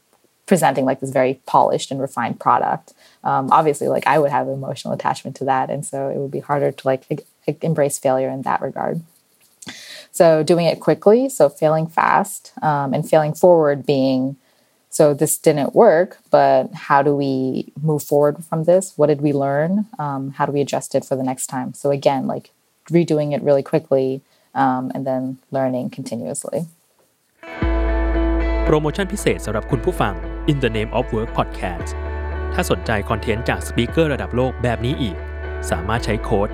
[0.47, 4.93] presenting like this very polished and refined product um, obviously like i would have emotional
[4.93, 7.03] attachment to that and so it would be harder to like
[7.61, 9.01] embrace failure in that regard.
[10.11, 14.35] So doing it quickly, so failing fast, um, and failing forward being
[14.89, 18.93] so this didn't work, but how do we move forward from this?
[18.95, 19.87] What did we learn?
[19.97, 21.73] Um, how do we adjust it for the next time?
[21.73, 22.51] So again, like
[22.91, 24.21] redoing it really quickly
[24.53, 26.67] um, and then learning continuously.
[28.65, 30.13] โปรโมชั่นพิเศษสำหรับคุณผู้ฟัง
[30.52, 31.88] In the Name of Work Podcast
[32.54, 35.16] ถ้าสนใจคอนเทนต์จากสปีกเกอร์ระดับโลกแบบนี้อีก
[35.70, 36.48] สามารถใช้โค้ด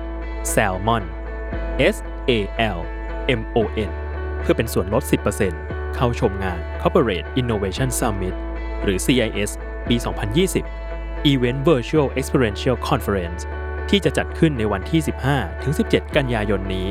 [0.53, 1.03] SALMON
[1.93, 1.95] S
[2.29, 2.31] A
[2.77, 2.79] L
[3.39, 3.91] M O N
[4.41, 5.03] เพื่อเป็นส่วนลด
[5.49, 8.35] 10%เข้าชมงาน Corporate Innovation Summit
[8.83, 9.51] หรือ CIS
[9.89, 9.95] ปี
[10.61, 13.41] 2020 Event Virtual Experiential Conference
[13.89, 15.01] ที่จะจัดขึ้นในวันที่
[15.57, 16.87] 15-17 กันยายนนี้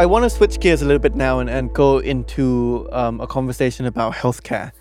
[0.02, 3.26] I want to switch gears a little bit now and, and go into um, a
[3.26, 4.72] conversation about healthcare.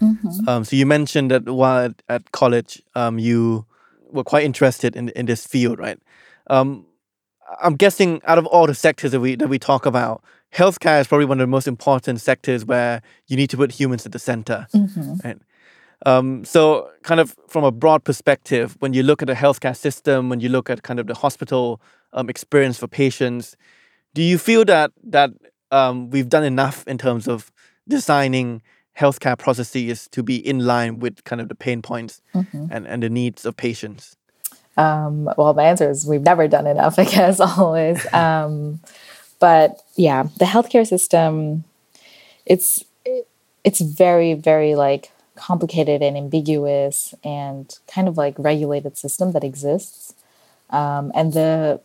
[0.48, 3.66] Um, so you mentioned that while at, at college, um, you
[4.12, 6.00] were quite interested in in this field, right?
[6.48, 6.86] Um,
[7.62, 10.24] I'm guessing out of all the sectors that we that we talk about,
[10.55, 14.07] healthcare is probably one of the most important sectors where you need to put humans
[14.07, 14.67] at the center,
[15.25, 15.39] right?
[16.07, 20.29] Um, so, kind of from a broad perspective, when you look at the healthcare system,
[20.29, 21.81] when you look at kind of the hospital
[22.13, 23.57] um, experience for patients,
[24.13, 25.31] do you feel that that
[25.71, 27.51] um, we've done enough in terms of
[27.89, 28.63] designing
[28.99, 33.11] healthcare processes to be in line with kind of the pain points and, and the
[33.11, 34.17] needs of patients?
[34.77, 38.07] Um, well, my answer is we've never done enough, I guess, always.
[38.15, 38.81] Um,
[39.45, 41.65] but yeah, the healthcare system,
[42.47, 42.83] it's
[43.63, 50.15] it's very, very like complicated and ambiguous and kind of like regulated system that exists.
[50.71, 51.83] Um, and the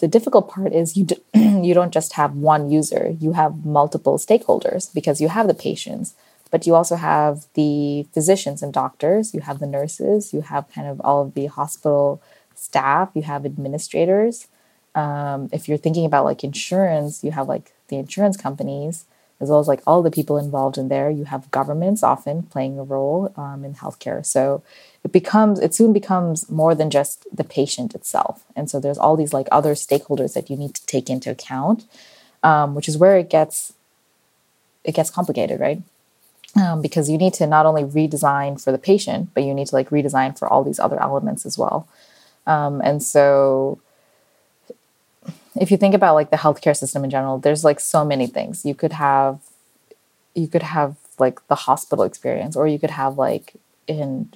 [0.00, 1.22] the difficult part is you d-
[1.66, 3.14] you don't just have one user.
[3.20, 6.16] You have multiple stakeholders because you have the patients
[6.50, 9.34] but you also have the physicians and doctors.
[9.34, 10.32] You have the nurses.
[10.32, 12.22] You have kind of all of the hospital
[12.54, 13.10] staff.
[13.14, 14.48] You have administrators
[14.94, 19.04] um, if you're thinking about like insurance you have like the insurance companies
[19.40, 22.78] as well as like all the people involved in there you have governments often playing
[22.78, 24.24] a role um, in healthcare.
[24.24, 24.62] So
[25.04, 28.44] it becomes it soon becomes more than just the patient itself.
[28.56, 31.84] And so there's all these like other stakeholders that you need to take into account
[32.42, 33.72] um, which is where it gets
[34.84, 35.82] it gets complicated right?
[36.56, 39.74] Um, because you need to not only redesign for the patient but you need to
[39.74, 41.86] like redesign for all these other elements as well.
[42.46, 43.78] Um, and so
[45.60, 48.64] if you think about like the healthcare system in general there's like so many things.
[48.64, 49.40] You could have
[50.34, 53.54] you could have like the hospital experience or you could have like
[53.86, 54.30] in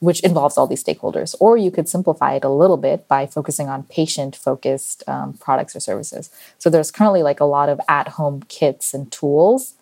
[0.00, 3.68] which involves all these stakeholders or you could simplify it a little bit by focusing
[3.68, 6.28] on patient focused um, products or services.
[6.58, 9.74] So there's currently like a lot of at home kits and tools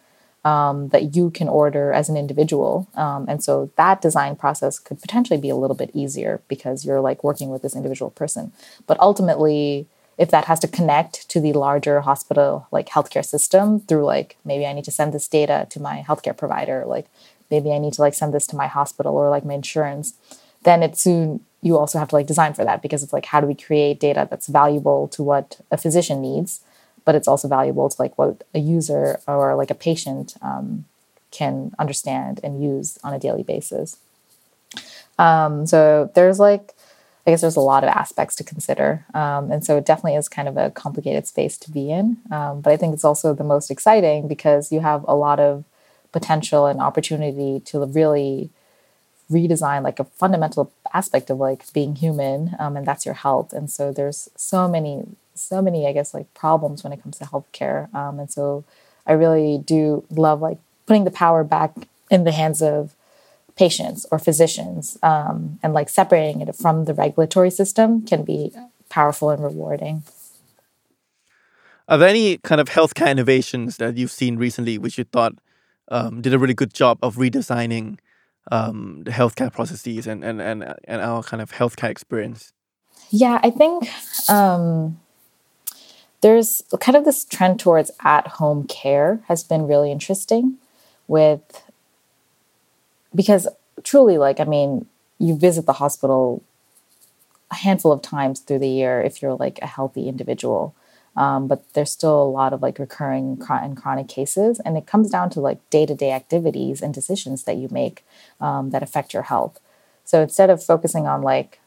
[0.45, 2.87] um, that you can order as an individual.
[2.95, 7.01] Um, and so that design process could potentially be a little bit easier because you're
[7.01, 8.53] like working with this individual person.
[8.87, 9.87] But ultimately
[10.21, 14.67] if that has to connect to the larger hospital like healthcare system through like maybe
[14.67, 17.07] i need to send this data to my healthcare provider like
[17.51, 20.15] maybe i need to like send this to my hospital or like my insurance
[20.63, 23.41] then it soon you also have to like design for that because it's like how
[23.41, 26.61] do we create data that's valuable to what a physician needs
[27.05, 30.85] but it's also valuable to like what a user or like a patient um,
[31.31, 33.99] can understand and use on a daily basis.
[35.19, 36.75] Um, so there's like
[37.27, 39.05] I guess there's a lot of aspects to consider.
[39.13, 42.19] Um, and so it definitely is kind of a complicated space to be in.
[42.31, 45.65] Um, but I think it's also the most exciting because you have a lot of
[46.13, 48.51] potential and opportunity to really
[49.31, 53.71] redesign like a fundamental aspect of like being human um, and that's your health and
[53.71, 55.05] so there's so many
[55.35, 58.65] so many i guess like problems when it comes to healthcare um, and so
[59.07, 61.73] i really do love like putting the power back
[62.11, 62.95] in the hands of
[63.61, 68.51] patients or physicians um, and like separating it from the regulatory system can be
[68.89, 70.03] powerful and rewarding
[71.87, 75.35] Are there any kind of healthcare innovations that you've seen recently which you thought
[75.89, 77.99] um, did a really good job of redesigning
[78.51, 82.55] um, the healthcare processes and, and, and, and our kind of healthcare experience?
[83.11, 83.91] yeah i think
[84.31, 84.99] um,
[86.23, 90.57] there's kind of this trend towards at home care has been really interesting
[91.09, 91.70] with
[93.15, 93.49] because
[93.83, 94.87] truly like i mean
[95.19, 96.43] you visit the hospital
[97.51, 100.75] a handful of times through the year if you're like a healthy individual
[101.17, 105.11] um, but there's still a lot of like recurring and chronic cases and it comes
[105.11, 108.05] down to like day-to-day activities and decisions that you make
[108.41, 109.59] um, that affect your health
[110.05, 111.61] so instead of focusing on like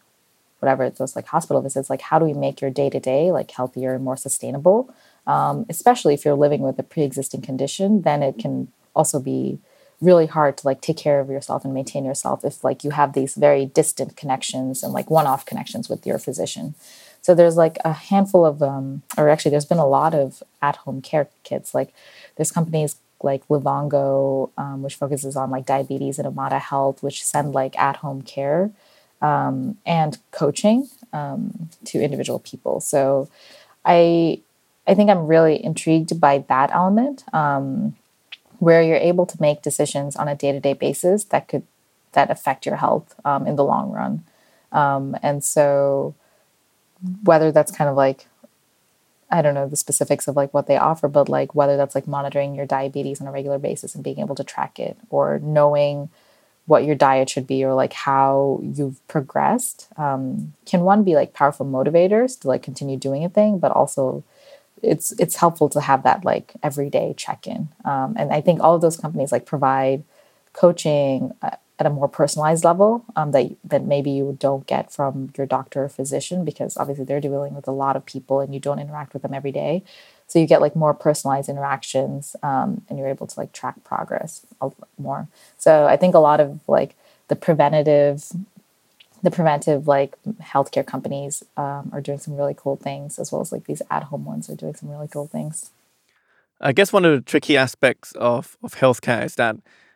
[0.63, 3.51] whatever those like hospital visits, like how do we make your day to day like
[3.51, 4.93] healthier and more sustainable?
[5.27, 9.59] Um, especially if you're living with a pre-existing condition, then it can also be
[10.03, 13.13] really hard to like take care of yourself and maintain yourself if like you have
[13.13, 16.75] these very distant connections and like one-off connections with your physician.
[17.21, 21.01] So there's like a handful of, um, or actually, there's been a lot of at-home
[21.01, 21.73] care kits.
[21.73, 21.93] Like
[22.35, 27.53] there's companies like Livongo, um, which focuses on like diabetes and Omada Health, which send
[27.53, 28.71] like at-home care
[29.21, 32.81] um, and coaching um, to individual people.
[32.81, 33.29] So
[33.85, 34.41] I
[34.85, 37.95] I think I'm really intrigued by that element um,
[38.63, 41.63] where you're able to make decisions on a day-to-day basis that could
[42.13, 44.23] that affect your health um, in the long run.
[44.71, 46.15] Um, and so
[47.23, 48.27] whether that's kind of like
[49.29, 52.07] I don't know the specifics of like what they offer, but like whether that's like
[52.07, 56.09] monitoring your diabetes on a regular basis and being able to track it or knowing
[56.65, 61.33] what your diet should be or like how you've progressed um, can one be like
[61.33, 64.23] powerful motivators to like continue doing a thing, but also
[64.83, 67.69] it's it's helpful to have that like everyday check in.
[67.85, 70.03] Um, and I think all of those companies like provide
[70.53, 75.31] coaching uh, at a more personalized level um, that that maybe you don't get from
[75.37, 78.59] your doctor or physician because obviously they're dealing with a lot of people and you
[78.59, 79.83] don't interact with them every day.
[80.27, 84.45] So you get like more personalized interactions um, and you're able to like track progress
[84.97, 85.27] more.
[85.57, 86.95] So I think a lot of like
[87.27, 88.31] the preventative
[89.23, 93.51] the preventive like healthcare companies um, are doing some really cool things as well as
[93.51, 95.71] like these at-home ones are doing some really cool things
[96.61, 99.55] i guess one of the tricky aspects of, of healthcare is that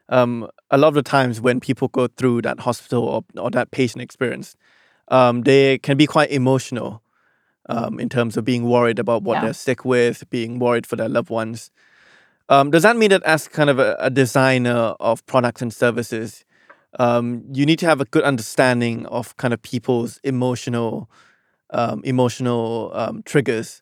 [0.09, 3.71] um, a lot of the times when people go through that hospital or, or that
[3.71, 4.55] patient experience
[5.09, 7.01] um, they can be quite emotional
[7.69, 9.41] um, in terms of being worried about what yeah.
[9.41, 11.69] they're sick with being worried for their loved ones
[12.49, 16.45] um, does that mean that as kind of a, a designer of products and services
[16.97, 21.09] um, you need to have a good understanding of kind of people's emotional
[21.71, 23.81] um, emotional um, triggers.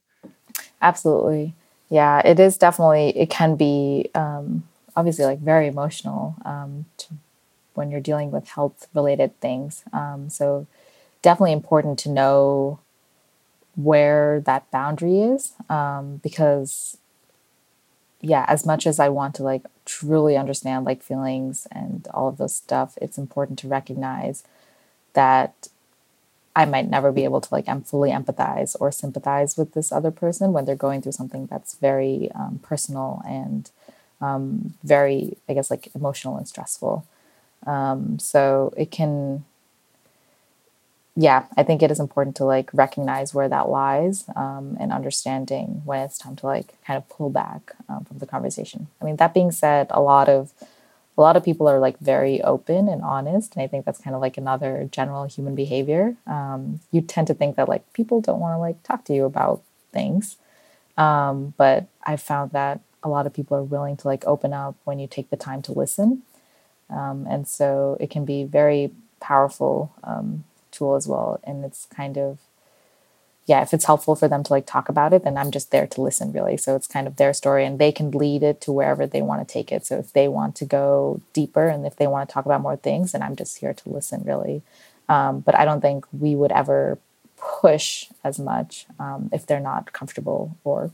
[0.81, 1.53] Absolutely,
[1.89, 2.21] yeah.
[2.25, 3.17] It is definitely.
[3.17, 4.63] It can be um,
[4.95, 7.07] obviously like very emotional um, to,
[7.73, 9.83] when you're dealing with health related things.
[9.93, 10.67] Um, so
[11.21, 12.79] definitely important to know
[13.75, 15.53] where that boundary is
[16.21, 16.97] because
[18.21, 22.37] yeah, as much as I want to like truly understand like feelings and all of
[22.37, 24.43] those stuff, it's important to recognize
[25.13, 25.69] that
[26.55, 30.11] I might never be able to like I'm fully empathize or sympathize with this other
[30.11, 33.69] person when they're going through something that's very um, personal and
[34.21, 37.05] um, very, I guess, like emotional and stressful.
[37.67, 39.43] Um, so it can
[41.17, 45.81] yeah, I think it is important to like recognize where that lies um, and understanding
[45.85, 48.87] when it's time to like kind of pull back um, from the conversation.
[49.01, 50.51] I mean, that being said, a lot of
[51.17, 54.13] a lot of people are like very open and honest, and I think that's kind
[54.13, 56.17] of like another general human behavior.
[56.27, 59.23] Um, you tend to think that like people don't want to like talk to you
[59.23, 59.61] about
[59.93, 60.35] things,
[60.97, 64.75] um, but I've found that a lot of people are willing to like open up
[64.83, 66.23] when you take the time to listen,
[66.89, 68.91] um, and so it can be very
[69.21, 70.43] powerful um,
[70.75, 71.39] tool as well.
[71.43, 72.39] And it's kind of
[73.47, 75.85] yeah if it's helpful for them to like talk about it then i'm just there
[75.85, 76.57] to listen really.
[76.57, 79.47] So it's kind of their story and they can lead it to wherever they want
[79.47, 79.85] to take it.
[79.85, 82.75] So if they want to go deeper and if they want to talk about more
[82.75, 84.61] things then i'm just here to listen really.
[85.07, 86.97] Um, but i don't think we would ever
[87.37, 90.91] push as much um, if they're not comfortable or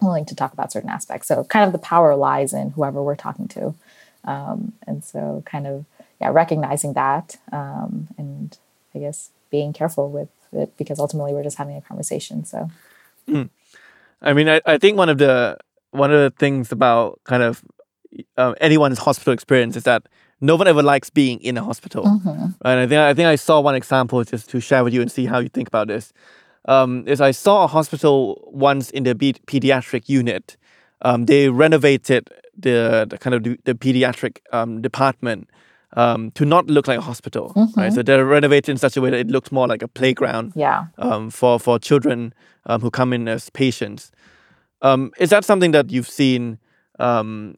[0.00, 1.28] willing to talk about certain aspects.
[1.28, 3.74] So kind of the power lies in whoever we're talking to.
[4.24, 5.84] Um, and so kind of
[6.20, 8.56] yeah recognizing that um, and
[8.94, 12.44] I guess being careful with it because ultimately we're just having a conversation.
[12.44, 12.70] So,
[13.28, 13.48] mm.
[14.22, 15.56] I mean, I, I think one of the
[15.90, 17.64] one of the things about kind of
[18.36, 20.06] uh, anyone's hospital experience is that
[20.40, 22.04] no one ever likes being in a hospital.
[22.04, 22.46] Mm-hmm.
[22.62, 25.10] And I think I think I saw one example just to share with you and
[25.10, 26.12] see how you think about this.
[26.66, 30.56] Um, is I saw a hospital once in the pediatric unit.
[31.02, 35.48] Um, they renovated the, the kind of the, the pediatric um, department
[35.94, 37.80] um, to not look like a hospital, mm-hmm.
[37.80, 37.92] right?
[37.92, 40.52] So they're renovated in such a way that it looks more like a playground.
[40.54, 40.86] Yeah.
[40.98, 42.34] Um, for for children
[42.66, 44.12] um, who come in as patients.
[44.82, 46.58] Um, is that something that you've seen,
[46.98, 47.56] um,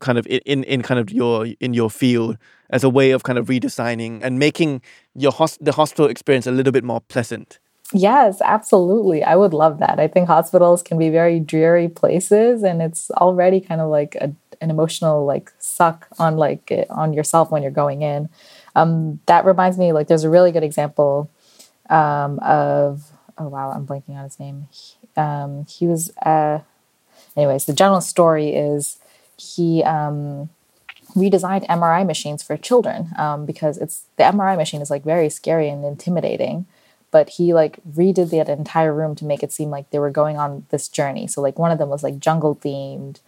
[0.00, 2.36] kind of in in kind of your in your field
[2.70, 4.82] as a way of kind of redesigning and making
[5.14, 7.58] your hos- the hospital experience a little bit more pleasant?
[7.94, 9.24] Yes, absolutely.
[9.24, 9.98] I would love that.
[9.98, 14.34] I think hospitals can be very dreary places, and it's already kind of like a
[14.60, 18.28] an emotional like suck on like on yourself when you're going in.
[18.74, 21.30] Um, that reminds me, like, there's a really good example
[21.90, 24.68] um, of oh wow, I'm blanking on his name.
[24.70, 26.60] He, um, he was uh,
[27.36, 27.64] anyways.
[27.64, 28.98] The general story is
[29.36, 30.50] he um,
[31.14, 35.68] redesigned MRI machines for children um, because it's the MRI machine is like very scary
[35.68, 36.66] and intimidating.
[37.10, 40.36] But he like redid the entire room to make it seem like they were going
[40.36, 41.26] on this journey.
[41.26, 43.20] So like one of them was like jungle themed.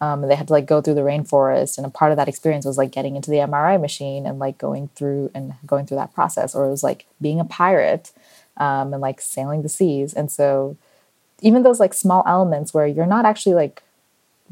[0.00, 2.28] Um, and they had to like go through the rainforest, and a part of that
[2.28, 5.96] experience was like getting into the MRI machine and like going through and going through
[5.96, 8.12] that process, or it was like being a pirate
[8.58, 10.14] um, and like sailing the seas.
[10.14, 10.76] And so,
[11.40, 13.82] even those like small elements where you're not actually like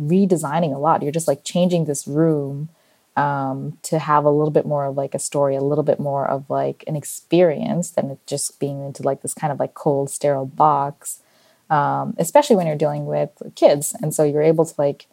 [0.02, 2.68] redesigning a lot, you're just like changing this room
[3.16, 6.28] um, to have a little bit more of like a story, a little bit more
[6.28, 10.10] of like an experience than it just being into like this kind of like cold,
[10.10, 11.20] sterile box.
[11.68, 15.06] Um, especially when you're dealing with kids, and so you're able to like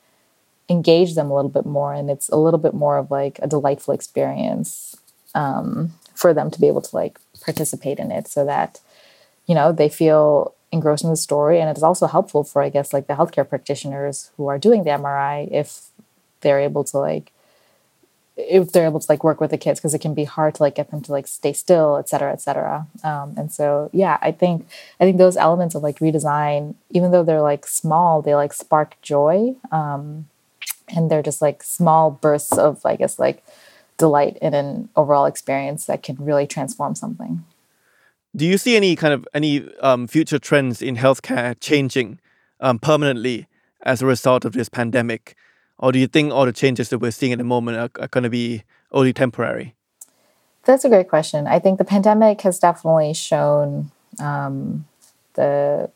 [0.74, 3.48] engage them a little bit more, and it's a little bit more of like a
[3.48, 4.98] delightful experience
[5.36, 8.80] um, for them to be able to like participate in it, so that
[9.48, 12.94] you know they feel engrossed in the story, and it's also helpful for I guess
[12.94, 15.68] like the healthcare practitioners who are doing the MRI if
[16.42, 17.32] they're able to like
[18.36, 20.64] if they're able to like work with the kids because it can be hard to
[20.64, 22.88] like get them to like stay still et cetera et cetera.
[23.04, 24.68] Um, and so yeah i think
[25.00, 28.90] i think those elements of like redesign even though they're like small they like spark
[29.02, 29.56] joy.
[29.72, 30.26] Um,
[30.96, 33.44] and they're just like small bursts of i guess like
[33.98, 37.44] delight in an overall experience that can really transform something
[38.36, 42.20] do you see any kind of any um, future trends in healthcare changing
[42.60, 43.48] um, permanently
[43.84, 45.36] as a result of this pandemic
[45.84, 48.08] or do you think all the changes that we're seeing at the moment are, are
[48.08, 48.64] going to be
[48.94, 49.76] only temporary?
[50.64, 51.46] That's a great question.
[51.46, 54.86] I think the pandemic has definitely shown um,
[55.34, 55.92] the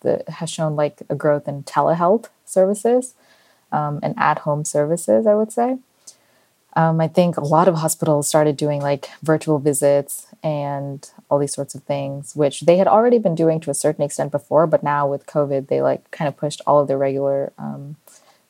[0.00, 3.14] the has shown like a growth in telehealth services
[3.72, 5.26] um, and at home services.
[5.26, 5.78] I would say.
[6.76, 11.52] Um, I think a lot of hospitals started doing like virtual visits and all these
[11.52, 14.84] sorts of things, which they had already been doing to a certain extent before, but
[14.84, 17.96] now with COVID, they like kind of pushed all of their regular um,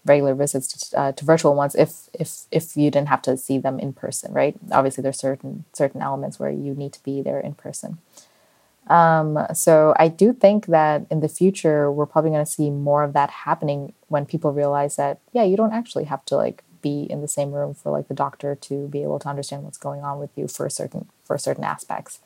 [0.05, 3.59] regular visits to, uh, to virtual ones if if if you didn't have to see
[3.59, 7.39] them in person right obviously there's certain certain elements where you need to be there
[7.39, 7.99] in person
[8.91, 13.03] um, so i do think that in the future we're probably going to see more
[13.03, 17.03] of that happening when people realize that yeah you don't actually have to like be
[17.11, 20.03] in the same room for like the doctor to be able to understand what's going
[20.03, 22.21] on with you for certain for certain aspects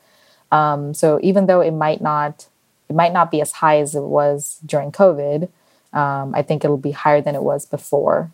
[0.53, 2.49] um, so even though it might not
[2.89, 5.49] it might not be as high as it was during covid
[5.95, 8.33] um, I think it'll be higher than it was before.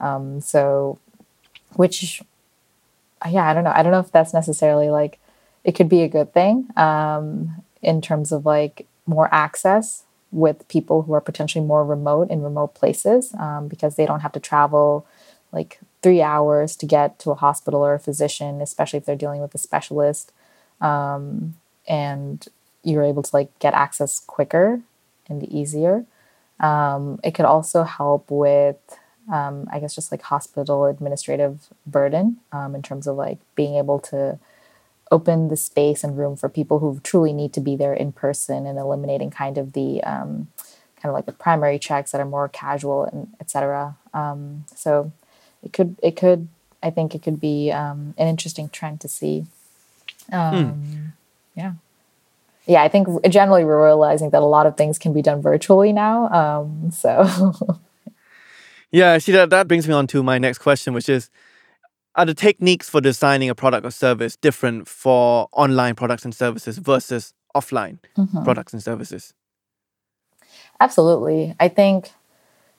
[0.00, 0.98] Um, so,
[1.74, 2.22] which,
[3.28, 3.72] yeah, I don't know.
[3.74, 5.20] I don't know if that's necessarily like
[5.62, 11.02] it could be a good thing um, in terms of like more access with people
[11.02, 15.06] who are potentially more remote in remote places um, because they don't have to travel
[15.52, 19.42] like three hours to get to a hospital or a physician, especially if they're dealing
[19.42, 20.32] with a specialist.
[20.80, 21.56] Um,
[21.86, 22.46] and
[22.82, 24.80] you're able to like get access quicker
[25.28, 26.04] and easier.
[26.58, 28.76] Um, it could also help with,
[29.30, 33.98] um, I guess, just like hospital administrative burden um, in terms of like being able
[34.00, 34.38] to
[35.12, 38.66] open the space and room for people who truly need to be there in person
[38.66, 40.48] and eliminating kind of the um,
[40.96, 43.96] kind of like the primary checks that are more casual and etc.
[44.12, 45.12] Um, so
[45.62, 46.48] it could it could
[46.82, 49.46] I think it could be um, an interesting trend to see.
[50.32, 51.12] Mm.
[51.54, 51.74] Yeah
[52.66, 55.92] yeah, I think generally we're realizing that a lot of things can be done virtually
[55.92, 56.28] now.
[56.28, 57.54] Um, so,
[58.90, 61.28] yeah, see that that brings me on to my next question, which is:
[62.14, 66.78] Are the techniques for designing a product or service different for online products and services
[66.78, 68.44] versus offline mm-hmm.
[68.44, 69.32] products and services?
[70.80, 72.10] Absolutely, I think.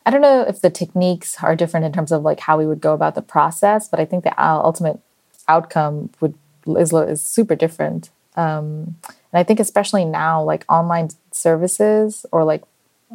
[0.06, 2.82] I don't know if the techniques are different in terms of like how we would
[2.82, 5.00] go about the process, but I think the ultimate
[5.48, 6.36] outcome would
[6.68, 8.10] is, is super different.
[8.36, 12.64] Um, and I think especially now, like online services or like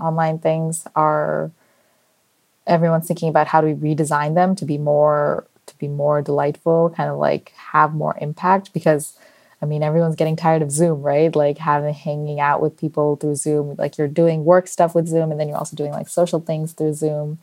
[0.00, 1.50] online things are
[2.66, 6.90] everyone's thinking about how do we redesign them to be more to be more delightful,
[6.96, 9.16] kind of like have more impact because
[9.62, 11.34] I mean everyone's getting tired of Zoom, right?
[11.34, 13.74] Like having hanging out with people through Zoom.
[13.76, 16.72] Like you're doing work stuff with Zoom and then you're also doing like social things
[16.72, 17.38] through Zoom.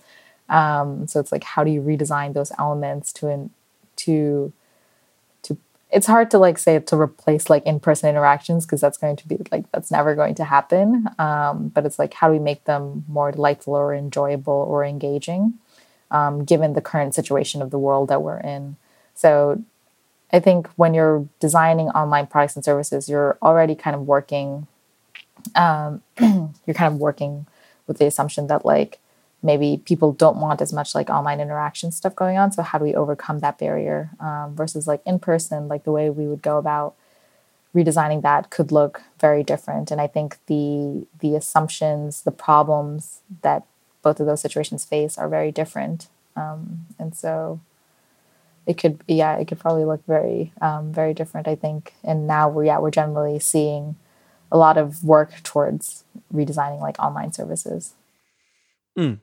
[0.49, 3.49] Um, so it's like how do you redesign those elements to
[3.97, 4.53] to
[5.91, 9.37] it's hard to like say to replace like in-person interactions because that's going to be
[9.51, 13.05] like that's never going to happen um, but it's like how do we make them
[13.07, 15.53] more delightful or enjoyable or engaging
[16.15, 18.77] um, given the current situation of the world that we're in.
[19.13, 19.63] So
[20.33, 24.65] i think when you're designing online products and services you're already kind of working
[25.55, 27.45] um, you're kind of working
[27.87, 28.99] with the assumption that like
[29.43, 32.51] maybe people don't want as much like online interaction stuff going on.
[32.51, 36.09] So how do we overcome that barrier um, versus like in person like the way
[36.09, 36.95] we would go about
[37.75, 39.91] redesigning that could look very different.
[39.91, 43.63] And i think the the assumptions the problems that
[44.05, 47.59] both of those situations face are very different um, and so
[48.67, 52.47] it could yeah it could probably look very um, very different i think and now
[52.47, 53.95] we're yeah we're generally seeing
[54.51, 57.95] a lot of work towards redesigning like online services
[58.95, 59.19] mm.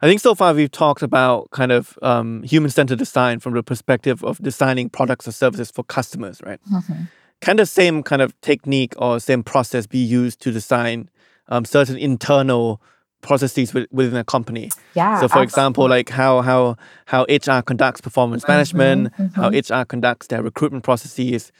[0.00, 4.24] i think so far we've talked about kind of um, human-centered design from the perspective
[4.24, 7.02] of designing products or services for customers right mm-hmm.
[7.42, 11.10] can the same kind of technique or same process be used to design
[11.48, 12.80] um, certain internal
[13.24, 14.70] processes within a company.
[14.94, 15.16] Yeah.
[15.16, 15.44] So, for absolutely.
[15.44, 19.40] example, like how how how HR conducts performance mm-hmm, management, mm-hmm.
[19.40, 21.50] how HR conducts their recruitment processes.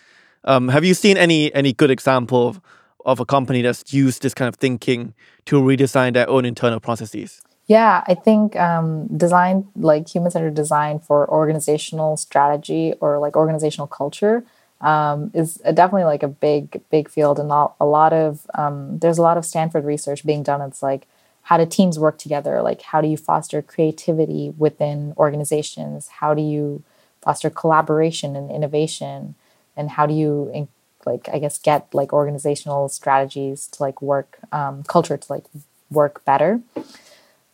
[0.44, 2.60] Um, have you seen any any good example of,
[3.04, 5.14] of a company that's used this kind of thinking
[5.46, 7.42] to redesign their own internal processes?
[7.66, 13.86] Yeah, I think um, design, like human centered design for organizational strategy or like organizational
[13.86, 14.44] culture,
[14.82, 17.38] um, is definitely like a big, big field.
[17.38, 20.60] And a lot of, um, there's a lot of Stanford research being done.
[20.60, 21.06] It's like
[21.44, 22.62] how do teams work together?
[22.62, 26.08] Like how do you foster creativity within organizations?
[26.08, 26.82] How do you
[27.22, 29.34] foster collaboration and innovation?
[29.76, 30.68] And how do you
[31.04, 35.44] like i guess get like organizational strategies to like work um, culture to like
[35.90, 36.60] work better?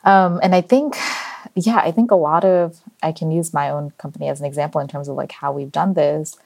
[0.05, 0.97] Um, and i think
[1.55, 4.80] yeah i think a lot of i can use my own company as an example
[4.80, 6.36] in terms of like how we've done this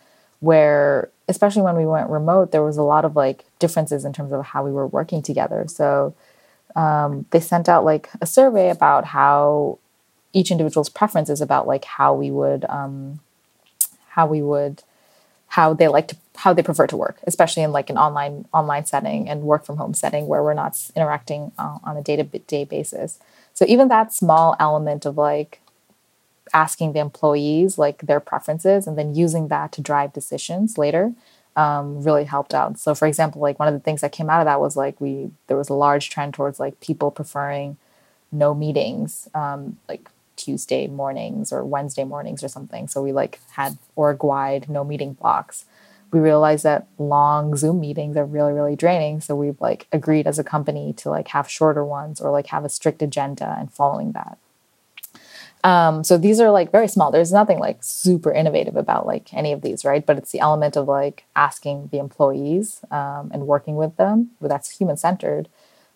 [0.41, 4.33] where especially when we went remote there was a lot of like differences in terms
[4.33, 5.65] of how we were working together.
[5.69, 6.15] So
[6.75, 9.79] um, they sent out like a survey about how
[10.33, 13.21] each individual's preferences about like how we would um,
[14.11, 14.83] how we would
[15.49, 18.85] how they like to how they prefer to work especially in like an online online
[18.85, 23.21] setting and work from home setting where we're not interacting uh, on a day-to-day basis.
[23.53, 25.61] So even that small element of like
[26.53, 31.13] asking the employees like their preferences and then using that to drive decisions later
[31.57, 32.79] um, really helped out.
[32.79, 35.01] So, for example, like one of the things that came out of that was like
[35.01, 37.77] we there was a large trend towards like people preferring
[38.33, 42.89] no meetings, um, like Tuesday mornings or Wednesday mornings or something.
[42.89, 45.65] So we like had org wide no meeting blocks.
[46.11, 49.21] We realized that long Zoom meetings are really really draining.
[49.21, 52.65] So we've like agreed as a company to like have shorter ones or like have
[52.65, 54.39] a strict agenda and following that.
[55.65, 57.11] Um, so these are like very small.
[57.11, 60.05] There's nothing like super innovative about like any of these, right?
[60.05, 64.77] But it's the element of like asking the employees um, and working with them, that's
[64.79, 65.49] human centered,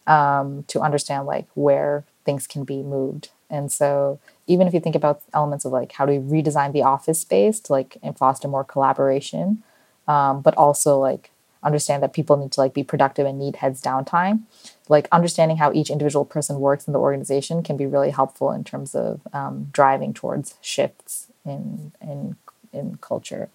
[0.06, 3.30] um, to understand like where things can be moved.
[3.50, 6.82] And so even if you think about elements of like how do we redesign the
[6.82, 9.62] office space to like and foster more collaboration,
[10.06, 11.30] um, but also like
[11.62, 14.42] understand that people need to like be productive and need heads downtime
[14.88, 18.64] like understanding how each individual person works in the organization can be really helpful in
[18.64, 22.36] terms of um, driving towards shifts in in
[22.72, 23.48] in culture.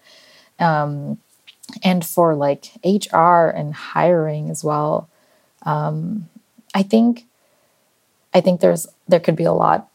[0.58, 1.18] Um,
[1.82, 5.08] and for like hr and hiring as well
[5.64, 6.28] um,
[6.74, 7.24] i think
[8.34, 9.88] i think there's there could be a lot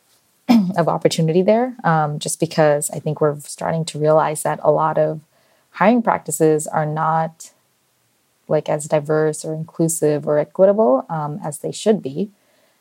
[0.77, 4.97] of opportunity there um, just because i think we're starting to realize that a lot
[4.97, 5.21] of
[5.71, 7.51] hiring practices are not
[8.49, 12.31] like as diverse or inclusive or equitable um, as they should be.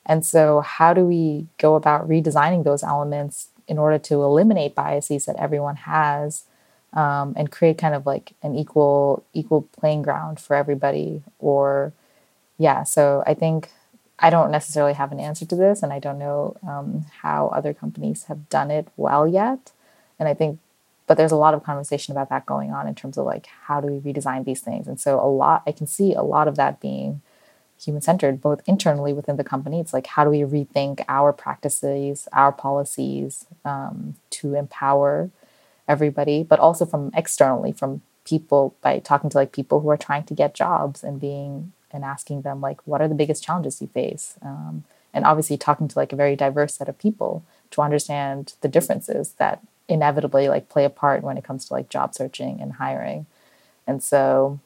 [0.06, 5.26] And so, how do we go about redesigning those elements in order to eliminate biases
[5.26, 6.44] that everyone has
[6.94, 11.22] um, and create kind of like an equal equal playing ground for everybody?
[11.38, 11.92] Or,
[12.56, 12.84] yeah.
[12.84, 13.70] So I think
[14.18, 17.74] I don't necessarily have an answer to this, and I don't know um, how other
[17.74, 19.72] companies have done it well yet.
[20.18, 20.58] And I think
[21.08, 23.80] but there's a lot of conversation about that going on in terms of like how
[23.80, 24.86] do we redesign these things?
[24.86, 27.22] And so a lot i can see a lot of that being
[27.80, 29.80] human centered both internally within the company.
[29.80, 35.30] It's like how do we rethink our practices our policies um, to empower
[35.88, 40.22] everybody but also from externally from people by talking to like people who are trying
[40.24, 43.88] to get jobs and being and asking them like what are the biggest challenges you
[43.88, 44.36] face?
[44.42, 44.84] Um,
[45.14, 49.32] and obviously talking to like a very diverse set of people to understand the differences
[49.38, 53.26] that inevitably like play a part when it comes to like job searching and hiring.
[53.86, 54.60] And so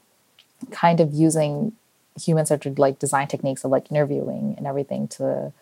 [0.71, 1.73] kind of using
[2.21, 5.53] human centered like design techniques of like interviewing and everything to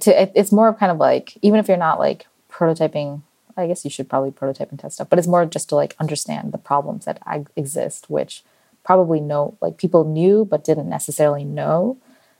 [0.00, 3.20] to it's more of kind of like even if you're not like prototyping
[3.54, 5.94] i guess you should probably prototype and test stuff but it's more just to like
[6.00, 7.20] understand the problems that
[7.54, 8.42] exist which
[8.82, 11.98] probably know like people knew but didn't necessarily know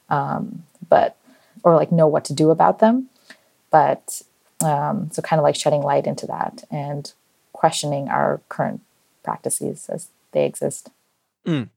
[0.08, 1.16] um, but
[1.62, 3.08] or like know what to do about them.
[3.70, 4.22] But
[4.62, 7.12] um, so kind of like shedding light into that and
[7.52, 8.80] questioning our current
[9.22, 10.90] practices as they exist.
[11.46, 11.70] Mm.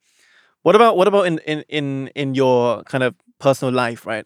[0.63, 4.25] What about what about in in in in your kind of personal life, right?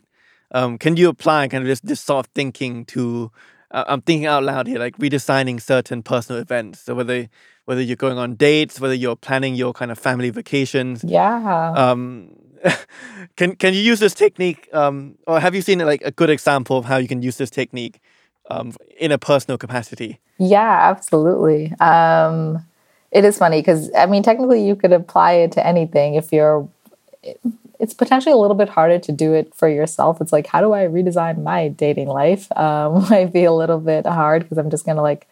[0.51, 3.31] Um, can you apply kind of this this sort of thinking to?
[3.69, 6.79] Uh, I'm thinking out loud here, like redesigning certain personal events.
[6.81, 7.29] So whether
[7.65, 11.03] whether you're going on dates, whether you're planning your kind of family vacations.
[11.03, 11.73] Yeah.
[11.75, 12.35] Um,
[13.35, 16.77] can can you use this technique, um, or have you seen like a good example
[16.77, 18.01] of how you can use this technique
[18.51, 20.19] um, in a personal capacity?
[20.37, 21.73] Yeah, absolutely.
[21.79, 22.65] Um,
[23.11, 26.67] it is funny because I mean, technically, you could apply it to anything if you're.
[27.79, 30.21] It's potentially a little bit harder to do it for yourself.
[30.21, 32.51] It's like, how do I redesign my dating life?
[32.55, 35.27] Um, might be a little bit hard because I'm just gonna like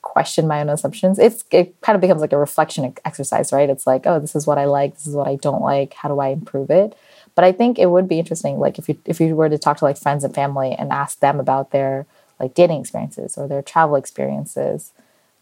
[0.00, 1.18] question my own assumptions.
[1.18, 3.70] It's it kind of becomes like a reflection exercise, right?
[3.70, 5.94] It's like, oh, this is what I like, this is what I don't like.
[5.94, 6.96] How do I improve it?
[7.34, 9.78] But I think it would be interesting, like if you if you were to talk
[9.78, 12.06] to like friends and family and ask them about their
[12.42, 14.92] like dating experiences or their travel experiences,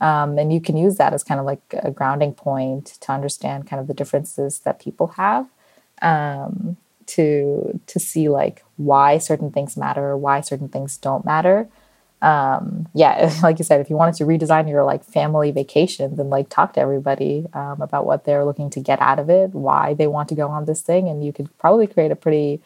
[0.00, 3.66] um, and you can use that as kind of like a grounding point to understand
[3.66, 5.48] kind of the differences that people have,
[6.02, 6.76] um,
[7.06, 11.68] to to see like why certain things matter, why certain things don't matter,
[12.22, 16.30] um, yeah, like you said, if you wanted to redesign your like family vacation, then
[16.30, 19.94] like talk to everybody um, about what they're looking to get out of it, why
[19.94, 22.60] they want to go on this thing, and you could probably create a pretty,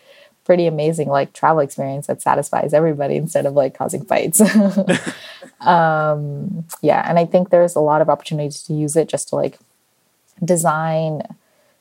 [0.45, 4.41] pretty amazing like travel experience that satisfies everybody instead of like causing fights.
[5.61, 9.37] um, yeah, and I think there's a lot of opportunities to use it just to
[9.37, 9.59] like
[10.45, 11.23] design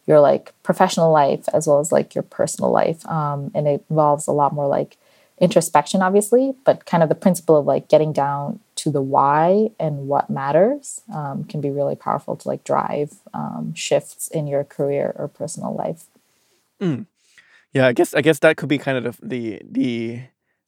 [0.06, 4.28] your like professional life as well as like your personal life, um, and it involves
[4.28, 4.98] a lot more like
[5.40, 10.08] introspection, obviously, but kind of the principle of like getting down to the why and
[10.08, 15.14] what matters um, can be really powerful to like drive um, shifts in your career
[15.18, 16.06] or personal life.
[16.82, 17.06] Mm.
[17.74, 20.22] Yeah, I guess I guess that could be kind of the the the,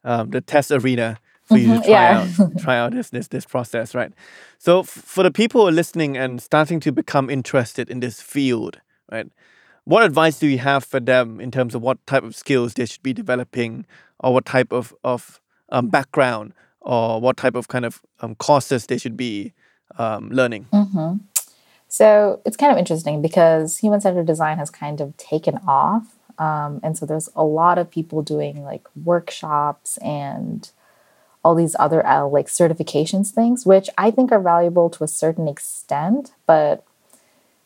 [0.04, 2.28] um, the test arena for you to mm-hmm, try yeah.
[2.42, 4.12] out try out this this this process, right?
[4.58, 8.22] So f- for the people who are listening and starting to become interested in this
[8.22, 8.82] field,
[9.12, 9.28] right?
[9.84, 12.88] What advice do you have for them in terms of what type of skills they
[12.88, 13.86] should be developing,
[14.20, 15.40] or what type of of
[15.70, 19.54] um, background, or what type of kind of um, courses they should be
[20.00, 20.68] um, learning?
[20.74, 21.18] Mm-hmm.
[21.88, 26.80] So it's kind of interesting because human centered design has kind of taken off, um,
[26.84, 30.70] and so there's a lot of people doing like workshops and
[31.44, 35.48] all these other uh, like certifications things, which I think are valuable to a certain
[35.48, 36.84] extent, but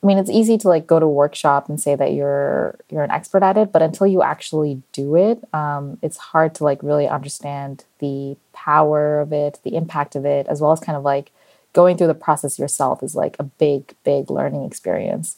[0.02, 3.12] I mean, it's easy to like go to workshop and say that you're you're an
[3.12, 7.08] expert at it, but until you actually do it, um, it's hard to like really
[7.08, 11.32] understand the power of it, the impact of it, as well as kind of like
[11.74, 15.38] going through the process yourself is like a big, big learning experience.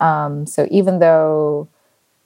[0.00, 1.68] Um, so even though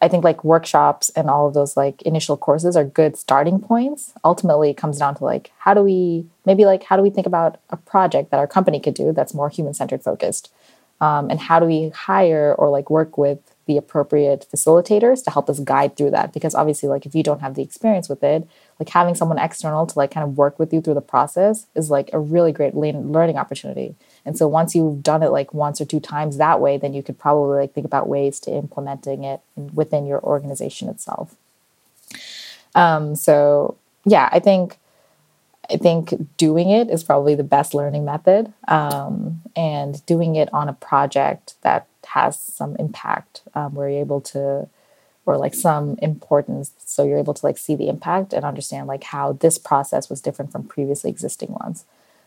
[0.05, 4.13] I think like workshops and all of those like initial courses are good starting points,
[4.23, 7.27] ultimately it comes down to like how do we maybe like how do we think
[7.27, 10.53] about a project that our company could do that's more human centered focused?
[11.01, 15.49] Um, and how do we hire or like work with the appropriate facilitators to help
[15.49, 16.35] us guide through that?
[16.35, 18.47] Because obviously like if you don't have the experience with it
[18.79, 21.91] like having someone external to like kind of work with you through the process is
[21.91, 23.95] like a really great learning opportunity
[24.25, 27.03] and so once you've done it like once or two times that way then you
[27.03, 29.41] could probably like think about ways to implementing it
[29.75, 31.35] within your organization itself
[32.75, 34.79] um, so yeah i think
[35.71, 40.69] I think doing it is probably the best learning method, um, and doing it on
[40.69, 44.69] a project that has some impact, um, where you're able to,
[45.27, 49.05] or like some importance, so you're able to like see the impact and understand like
[49.05, 51.85] how this process was different from previously existing ones.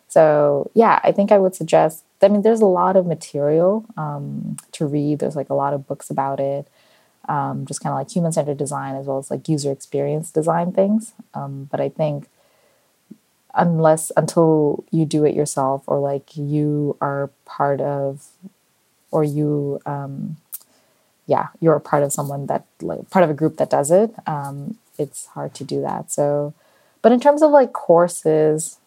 [0.07, 2.03] So yeah, I think I would suggest.
[2.21, 5.19] I mean, there's a lot of material um, to read.
[5.19, 6.67] There's like a lot of books about it.
[7.29, 10.71] Um, just kind of like human centered design as well as like user experience design
[10.71, 11.13] things.
[11.33, 12.27] Um, but I think
[13.53, 18.27] unless until you do it yourself or like you are part of
[19.11, 20.37] or you um
[21.27, 24.13] yeah you're a part of someone that like part of a group that does it
[24.27, 26.53] um it's hard to do that so
[27.01, 28.77] but in terms of like courses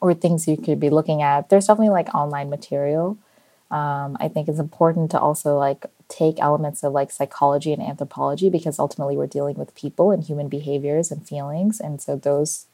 [0.00, 1.48] or things you could be looking at.
[1.48, 3.18] There's definitely like online material.
[3.68, 8.48] Um, i think it's important to also like take elements of like psychology and anthropology
[8.48, 11.80] because ultimately we're dealing with people and human behaviors and feelings.
[11.80, 12.66] And so those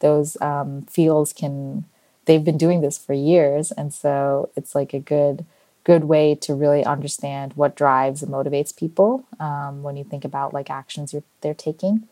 [0.00, 1.84] those um, fields can
[2.26, 3.72] they've been doing this for years.
[3.72, 5.44] And so it's like a good
[5.84, 10.52] good way to really understand what drives and motivates people um, when you think about
[10.52, 12.06] like actions they're taking.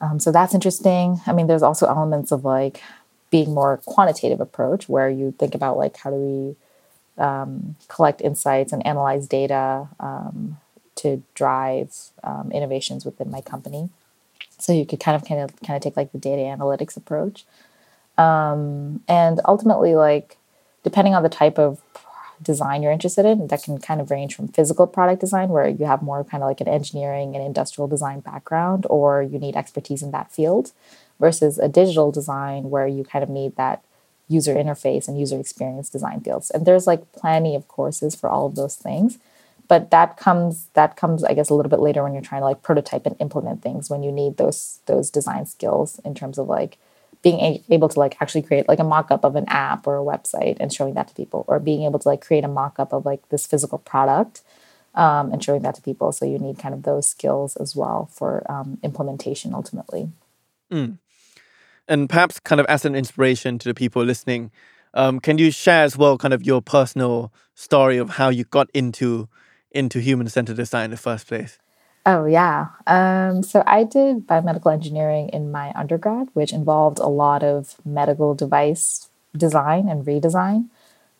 [0.00, 1.20] Um, so that's interesting.
[1.26, 2.82] I mean there's also elements of like
[3.34, 8.72] being more quantitative approach where you think about like how do we um, collect insights
[8.72, 10.58] and analyze data um,
[10.94, 11.90] to drive
[12.22, 13.88] um, innovations within my company
[14.58, 17.44] so you could kind of kind of kind of take like the data analytics approach.
[18.16, 20.38] Um, and ultimately, like
[20.82, 21.80] depending on the type of
[22.42, 25.84] design you're interested in, that can kind of range from physical product design, where you
[25.86, 30.02] have more kind of like an engineering and industrial design background, or you need expertise
[30.02, 30.72] in that field,
[31.20, 33.84] versus a digital design where you kind of need that
[34.28, 36.50] user interface and user experience design fields.
[36.50, 39.18] And there's like plenty of courses for all of those things
[39.68, 42.46] but that comes that comes i guess a little bit later when you're trying to
[42.46, 46.46] like prototype and implement things when you need those those design skills in terms of
[46.48, 46.78] like
[47.22, 50.58] being able to like actually create like a mock-up of an app or a website
[50.60, 53.26] and showing that to people or being able to like create a mock-up of like
[53.30, 54.42] this physical product
[54.94, 56.12] um, and showing that to people.
[56.12, 60.10] So you need kind of those skills as well for um, implementation ultimately
[61.88, 64.50] and perhaps kind of as an inspiration to the people listening,
[64.94, 68.70] um, can you share as well kind of your personal story of how you got
[68.72, 69.28] into
[69.70, 71.58] into human centered design in the first place?
[72.06, 72.68] Oh, yeah.
[72.86, 78.34] Um, so I did biomedical engineering in my undergrad, which involved a lot of medical
[78.34, 80.68] device design and redesign.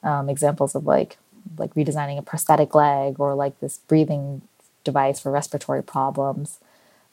[0.03, 1.17] Um, examples of like
[1.59, 4.43] like redesigning a prosthetic leg or like this breathing
[4.83, 6.59] device for respiratory problems.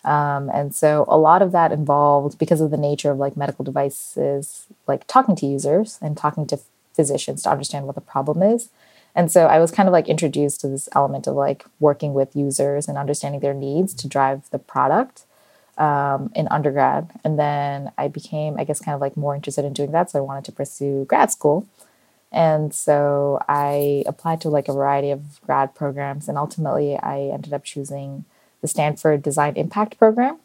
[0.04, 3.64] Um, and so a lot of that involved because of the nature of like medical
[3.64, 6.60] devices, like talking to users and talking to
[6.94, 8.70] physicians to understand what the problem is.
[9.16, 12.36] And so I was kind of like introduced to this element of like working with
[12.36, 15.26] users and understanding their needs to drive the product
[15.78, 17.12] um, in undergrad.
[17.24, 20.10] And then I became, I guess, kind of like more interested in doing that.
[20.10, 21.68] So I wanted to pursue grad school.
[22.32, 26.30] And so I applied to like a variety of grad programs.
[26.30, 28.24] And ultimately, I ended up choosing
[28.62, 30.38] the Stanford Design Impact Program,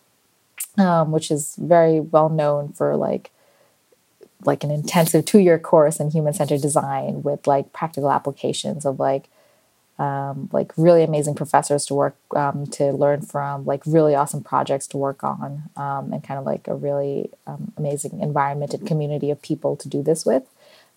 [0.79, 3.31] um, which is very well known for like
[4.45, 9.01] like an intensive two year course in human centered design with like practical applications of
[9.01, 9.29] like
[9.99, 14.87] um, like really amazing professors to work um, to learn from, like really awesome projects
[14.89, 19.31] to work on, um, and kind of like a really um, amazing environment and community
[19.31, 20.45] of people to do this with.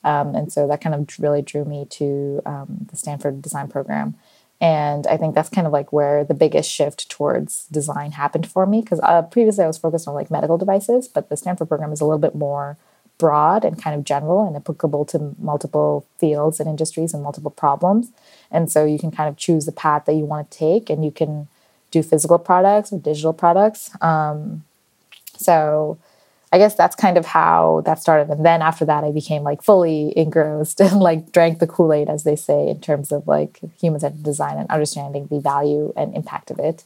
[0.03, 4.15] Um, and so that kind of really drew me to um, the Stanford Design Program.
[4.61, 8.65] And I think that's kind of like where the biggest shift towards design happened for
[8.65, 8.81] me.
[8.81, 12.01] Because uh, previously I was focused on like medical devices, but the Stanford program is
[12.01, 12.77] a little bit more
[13.17, 18.11] broad and kind of general and applicable to multiple fields and industries and multiple problems.
[18.49, 21.05] And so you can kind of choose the path that you want to take and
[21.05, 21.47] you can
[21.91, 23.91] do physical products or digital products.
[24.01, 24.63] Um,
[25.37, 25.97] so
[26.51, 28.29] I guess that's kind of how that started.
[28.29, 32.09] And then after that, I became like fully engrossed and like drank the Kool Aid,
[32.09, 36.15] as they say, in terms of like human centered design and understanding the value and
[36.15, 36.83] impact of it.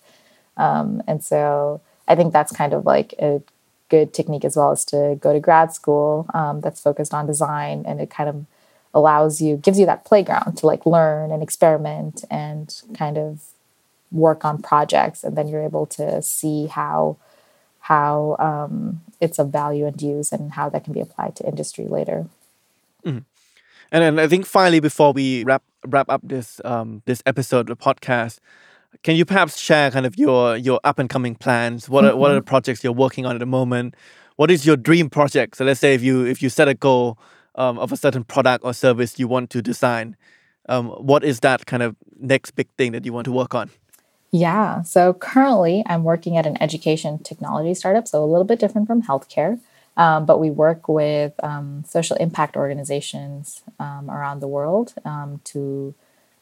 [0.57, 3.41] Um, and so I think that's kind of like a
[3.89, 7.83] good technique as well is to go to grad school um, that's focused on design
[7.85, 8.45] and it kind of
[8.93, 13.41] allows you gives you that playground to like learn and experiment and kind of
[14.11, 17.17] work on projects and then you're able to see how
[17.81, 21.87] how um, it's of value and use and how that can be applied to industry
[21.87, 22.27] later
[23.93, 27.77] and then I think finally before we wrap wrap up this um, this episode of
[27.77, 28.39] the podcast,
[29.03, 31.87] can you perhaps share kind of your your up and coming plans?
[31.87, 33.95] What are what are the projects you're working on at the moment?
[34.35, 35.57] What is your dream project?
[35.57, 37.19] So let's say if you if you set a goal
[37.53, 40.17] um, of a certain product or service you want to design,
[40.69, 43.69] um, what is that kind of next big thing that you want to work on?
[44.33, 44.81] Yeah.
[44.81, 49.03] So currently, I'm working at an education technology startup, so a little bit different from
[49.03, 49.59] healthcare.
[49.95, 55.93] Um, but we work with um, social impact organizations um, around the world um, to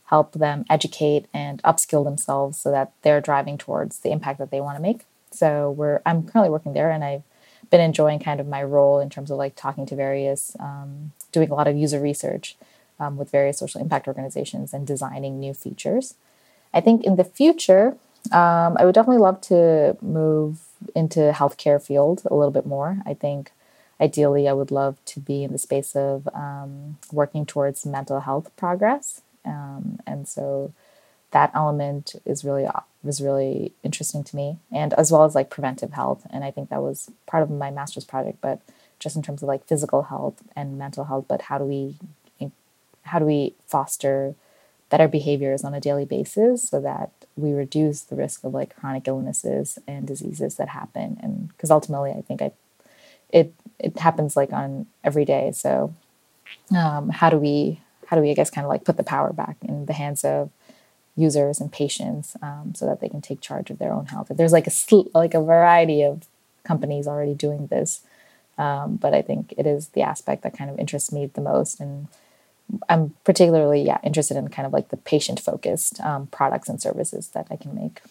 [0.06, 4.62] help them educate and upskill themselves so that they're driving towards the impact that they
[4.62, 5.04] want to make.
[5.32, 7.24] So we're I'm currently working there, and I've
[7.70, 11.50] been enjoying kind of my role in terms of like talking to various, um, doing
[11.50, 12.56] a lot of user research
[13.02, 16.16] um, with various social impact organizations and designing new features.
[16.74, 17.98] I think in the future,
[18.32, 20.60] um, I would definitely love to move
[20.96, 23.00] into healthcare field a little bit more.
[23.06, 23.52] I think
[24.00, 28.52] ideally I would love to be in the space of um, working towards mental health
[28.56, 30.74] progress, um, and so
[31.32, 32.68] that element is really
[33.04, 36.26] was really interesting to me, and as well as like preventive health.
[36.30, 38.62] And I think that was part of my master's project, but
[39.00, 41.26] just in terms of like physical health and mental health.
[41.28, 41.96] But how do we
[43.04, 44.36] how do we foster
[44.92, 49.08] better behaviors on a daily basis so that we reduce the risk of like chronic
[49.08, 51.18] illnesses and diseases that happen.
[51.24, 52.52] And because ultimately i think I,
[53.30, 55.52] it it happens like on every day.
[55.54, 55.94] So
[56.76, 59.34] um, how do we how do we i guess kind of like put the power
[59.34, 60.52] back in the hands of
[61.16, 64.28] users and patients um, so that they can take charge of their own health?
[64.30, 66.28] There's like a sl- like a variety of
[66.64, 68.02] companies already doing this
[68.58, 71.80] um, but i think it is the aspect that kind of interests me the most.
[71.80, 72.08] And
[72.90, 77.30] I'm particularly yeah interested in kind of like the patient focused um, products and services
[77.30, 78.02] that I can make.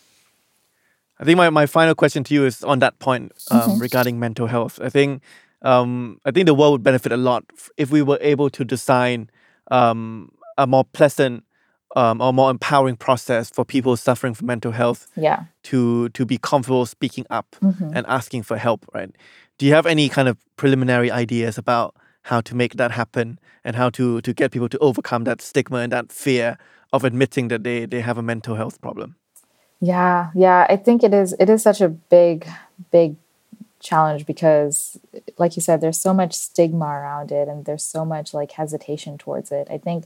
[1.18, 4.46] I think my, my final question to you is on that point um, regarding mental
[4.46, 4.80] health.
[4.82, 5.22] I think
[5.62, 7.44] um, I think the world would benefit a lot
[7.76, 9.28] if we were able to design
[9.70, 11.44] um, a more pleasant
[11.94, 15.44] um, or more empowering process for people suffering from mental health Yeah.
[15.64, 17.56] to to be comfortable speaking up
[17.94, 18.86] and asking for help.
[18.94, 19.10] Right?
[19.58, 21.94] Do you have any kind of preliminary ideas about
[22.30, 25.78] how to make that happen and how to to get people to overcome that stigma
[25.78, 26.56] and that fear
[26.92, 29.16] of admitting that they they have a mental health problem?
[29.80, 30.66] Yeah, yeah.
[30.68, 31.34] I think it is.
[31.40, 32.46] It is such a big,
[32.90, 33.16] big
[33.80, 34.98] challenge because
[35.38, 39.16] like you said there's so much stigma around it and there's so much like hesitation
[39.16, 40.04] towards it i think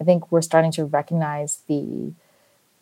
[0.00, 2.12] i think we're starting to recognize the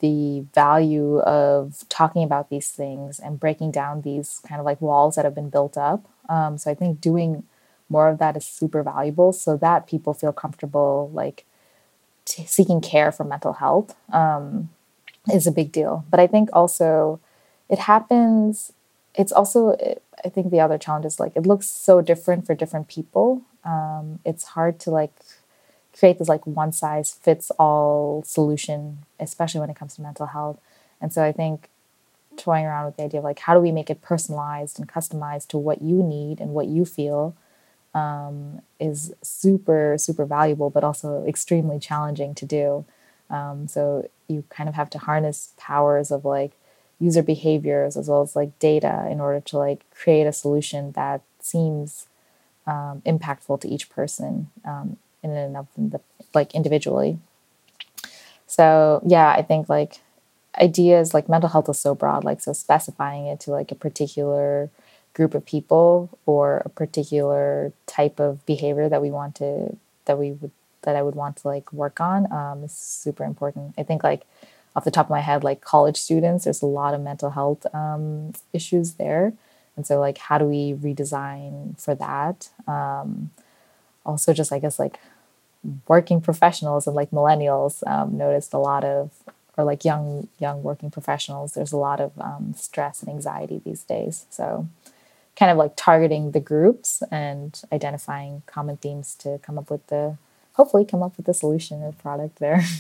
[0.01, 5.15] the value of talking about these things and breaking down these kind of like walls
[5.15, 7.43] that have been built up um, so i think doing
[7.89, 11.45] more of that is super valuable so that people feel comfortable like
[12.25, 14.71] t- seeking care for mental health um,
[15.33, 16.05] is a big deal.
[16.11, 17.21] But i think also
[17.69, 18.73] it happens
[19.15, 19.77] it's also
[20.25, 23.43] i think the other challenge is like it looks so different for different people.
[23.65, 25.15] Um, it's hard to like
[25.99, 30.59] create this like one size fits all solution especially when it comes to mental health.
[31.01, 31.69] And so i think
[32.37, 35.49] toying around with the idea of like how do we make it personalized and customized
[35.49, 37.37] to what you need and what you feel
[37.95, 42.85] um, is super super valuable but also extremely challenging to do.
[43.31, 46.53] Um, so you kind of have to harness powers of like
[47.01, 51.23] user behaviors as well as like data in order to like create a solution that
[51.41, 52.07] seems
[52.67, 56.01] um, impactful to each person um, in and of the
[56.35, 57.19] like individually.
[58.47, 60.01] So yeah i think like
[60.61, 64.71] ideas like mental health is so broad like so specifying it to like a particular
[65.15, 69.77] group of people or a particular type of behavior that we want to
[70.07, 70.51] that we would
[70.83, 74.27] that i would want to like work on um, is super important i think like
[74.77, 77.67] off the top of my head, like college students, there's a lot of mental health
[77.75, 79.33] um, issues there.
[79.77, 82.49] And so, like, how do we redesign for that?
[82.67, 83.31] Um,
[84.05, 84.99] also, just I guess like
[85.89, 89.11] working professionals and like millennials um, noticed a lot of,
[89.57, 91.55] or like young young working professionals.
[91.55, 94.27] There's a lot of um, stress and anxiety these days.
[94.31, 94.69] So,
[95.37, 100.17] kind of like targeting the groups and identifying common themes to come up with the
[100.55, 102.63] hopefully come up with the solution or product there.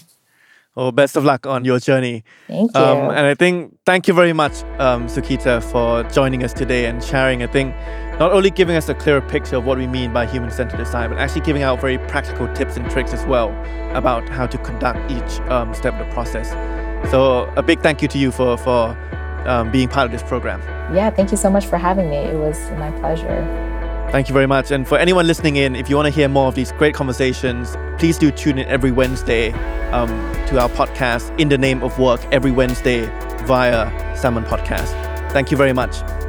[0.74, 2.24] Well, best of luck on your journey.
[2.48, 2.80] Thank you.
[2.80, 7.02] Um, and I think thank you very much, um, Sukita, for joining us today and
[7.02, 7.44] sharing.
[7.44, 7.76] I think
[8.18, 11.18] not only giving us a clearer picture of what we mean by human-centered design, but
[11.18, 13.50] actually giving out very practical tips and tricks as well
[13.96, 16.50] about how to conduct each um, step of the process.
[17.12, 18.96] So a big thank you to you for for
[19.46, 20.60] um, being part of this program.
[20.94, 22.16] Yeah, thank you so much for having me.
[22.16, 23.42] It was my pleasure.
[24.10, 24.70] Thank you very much.
[24.70, 27.76] And for anyone listening in, if you want to hear more of these great conversations,
[27.98, 29.50] please do tune in every Wednesday
[29.90, 30.08] um,
[30.46, 33.06] to our podcast, In the Name of Work, every Wednesday
[33.44, 34.92] via Salmon Podcast.
[35.32, 36.23] Thank you very much.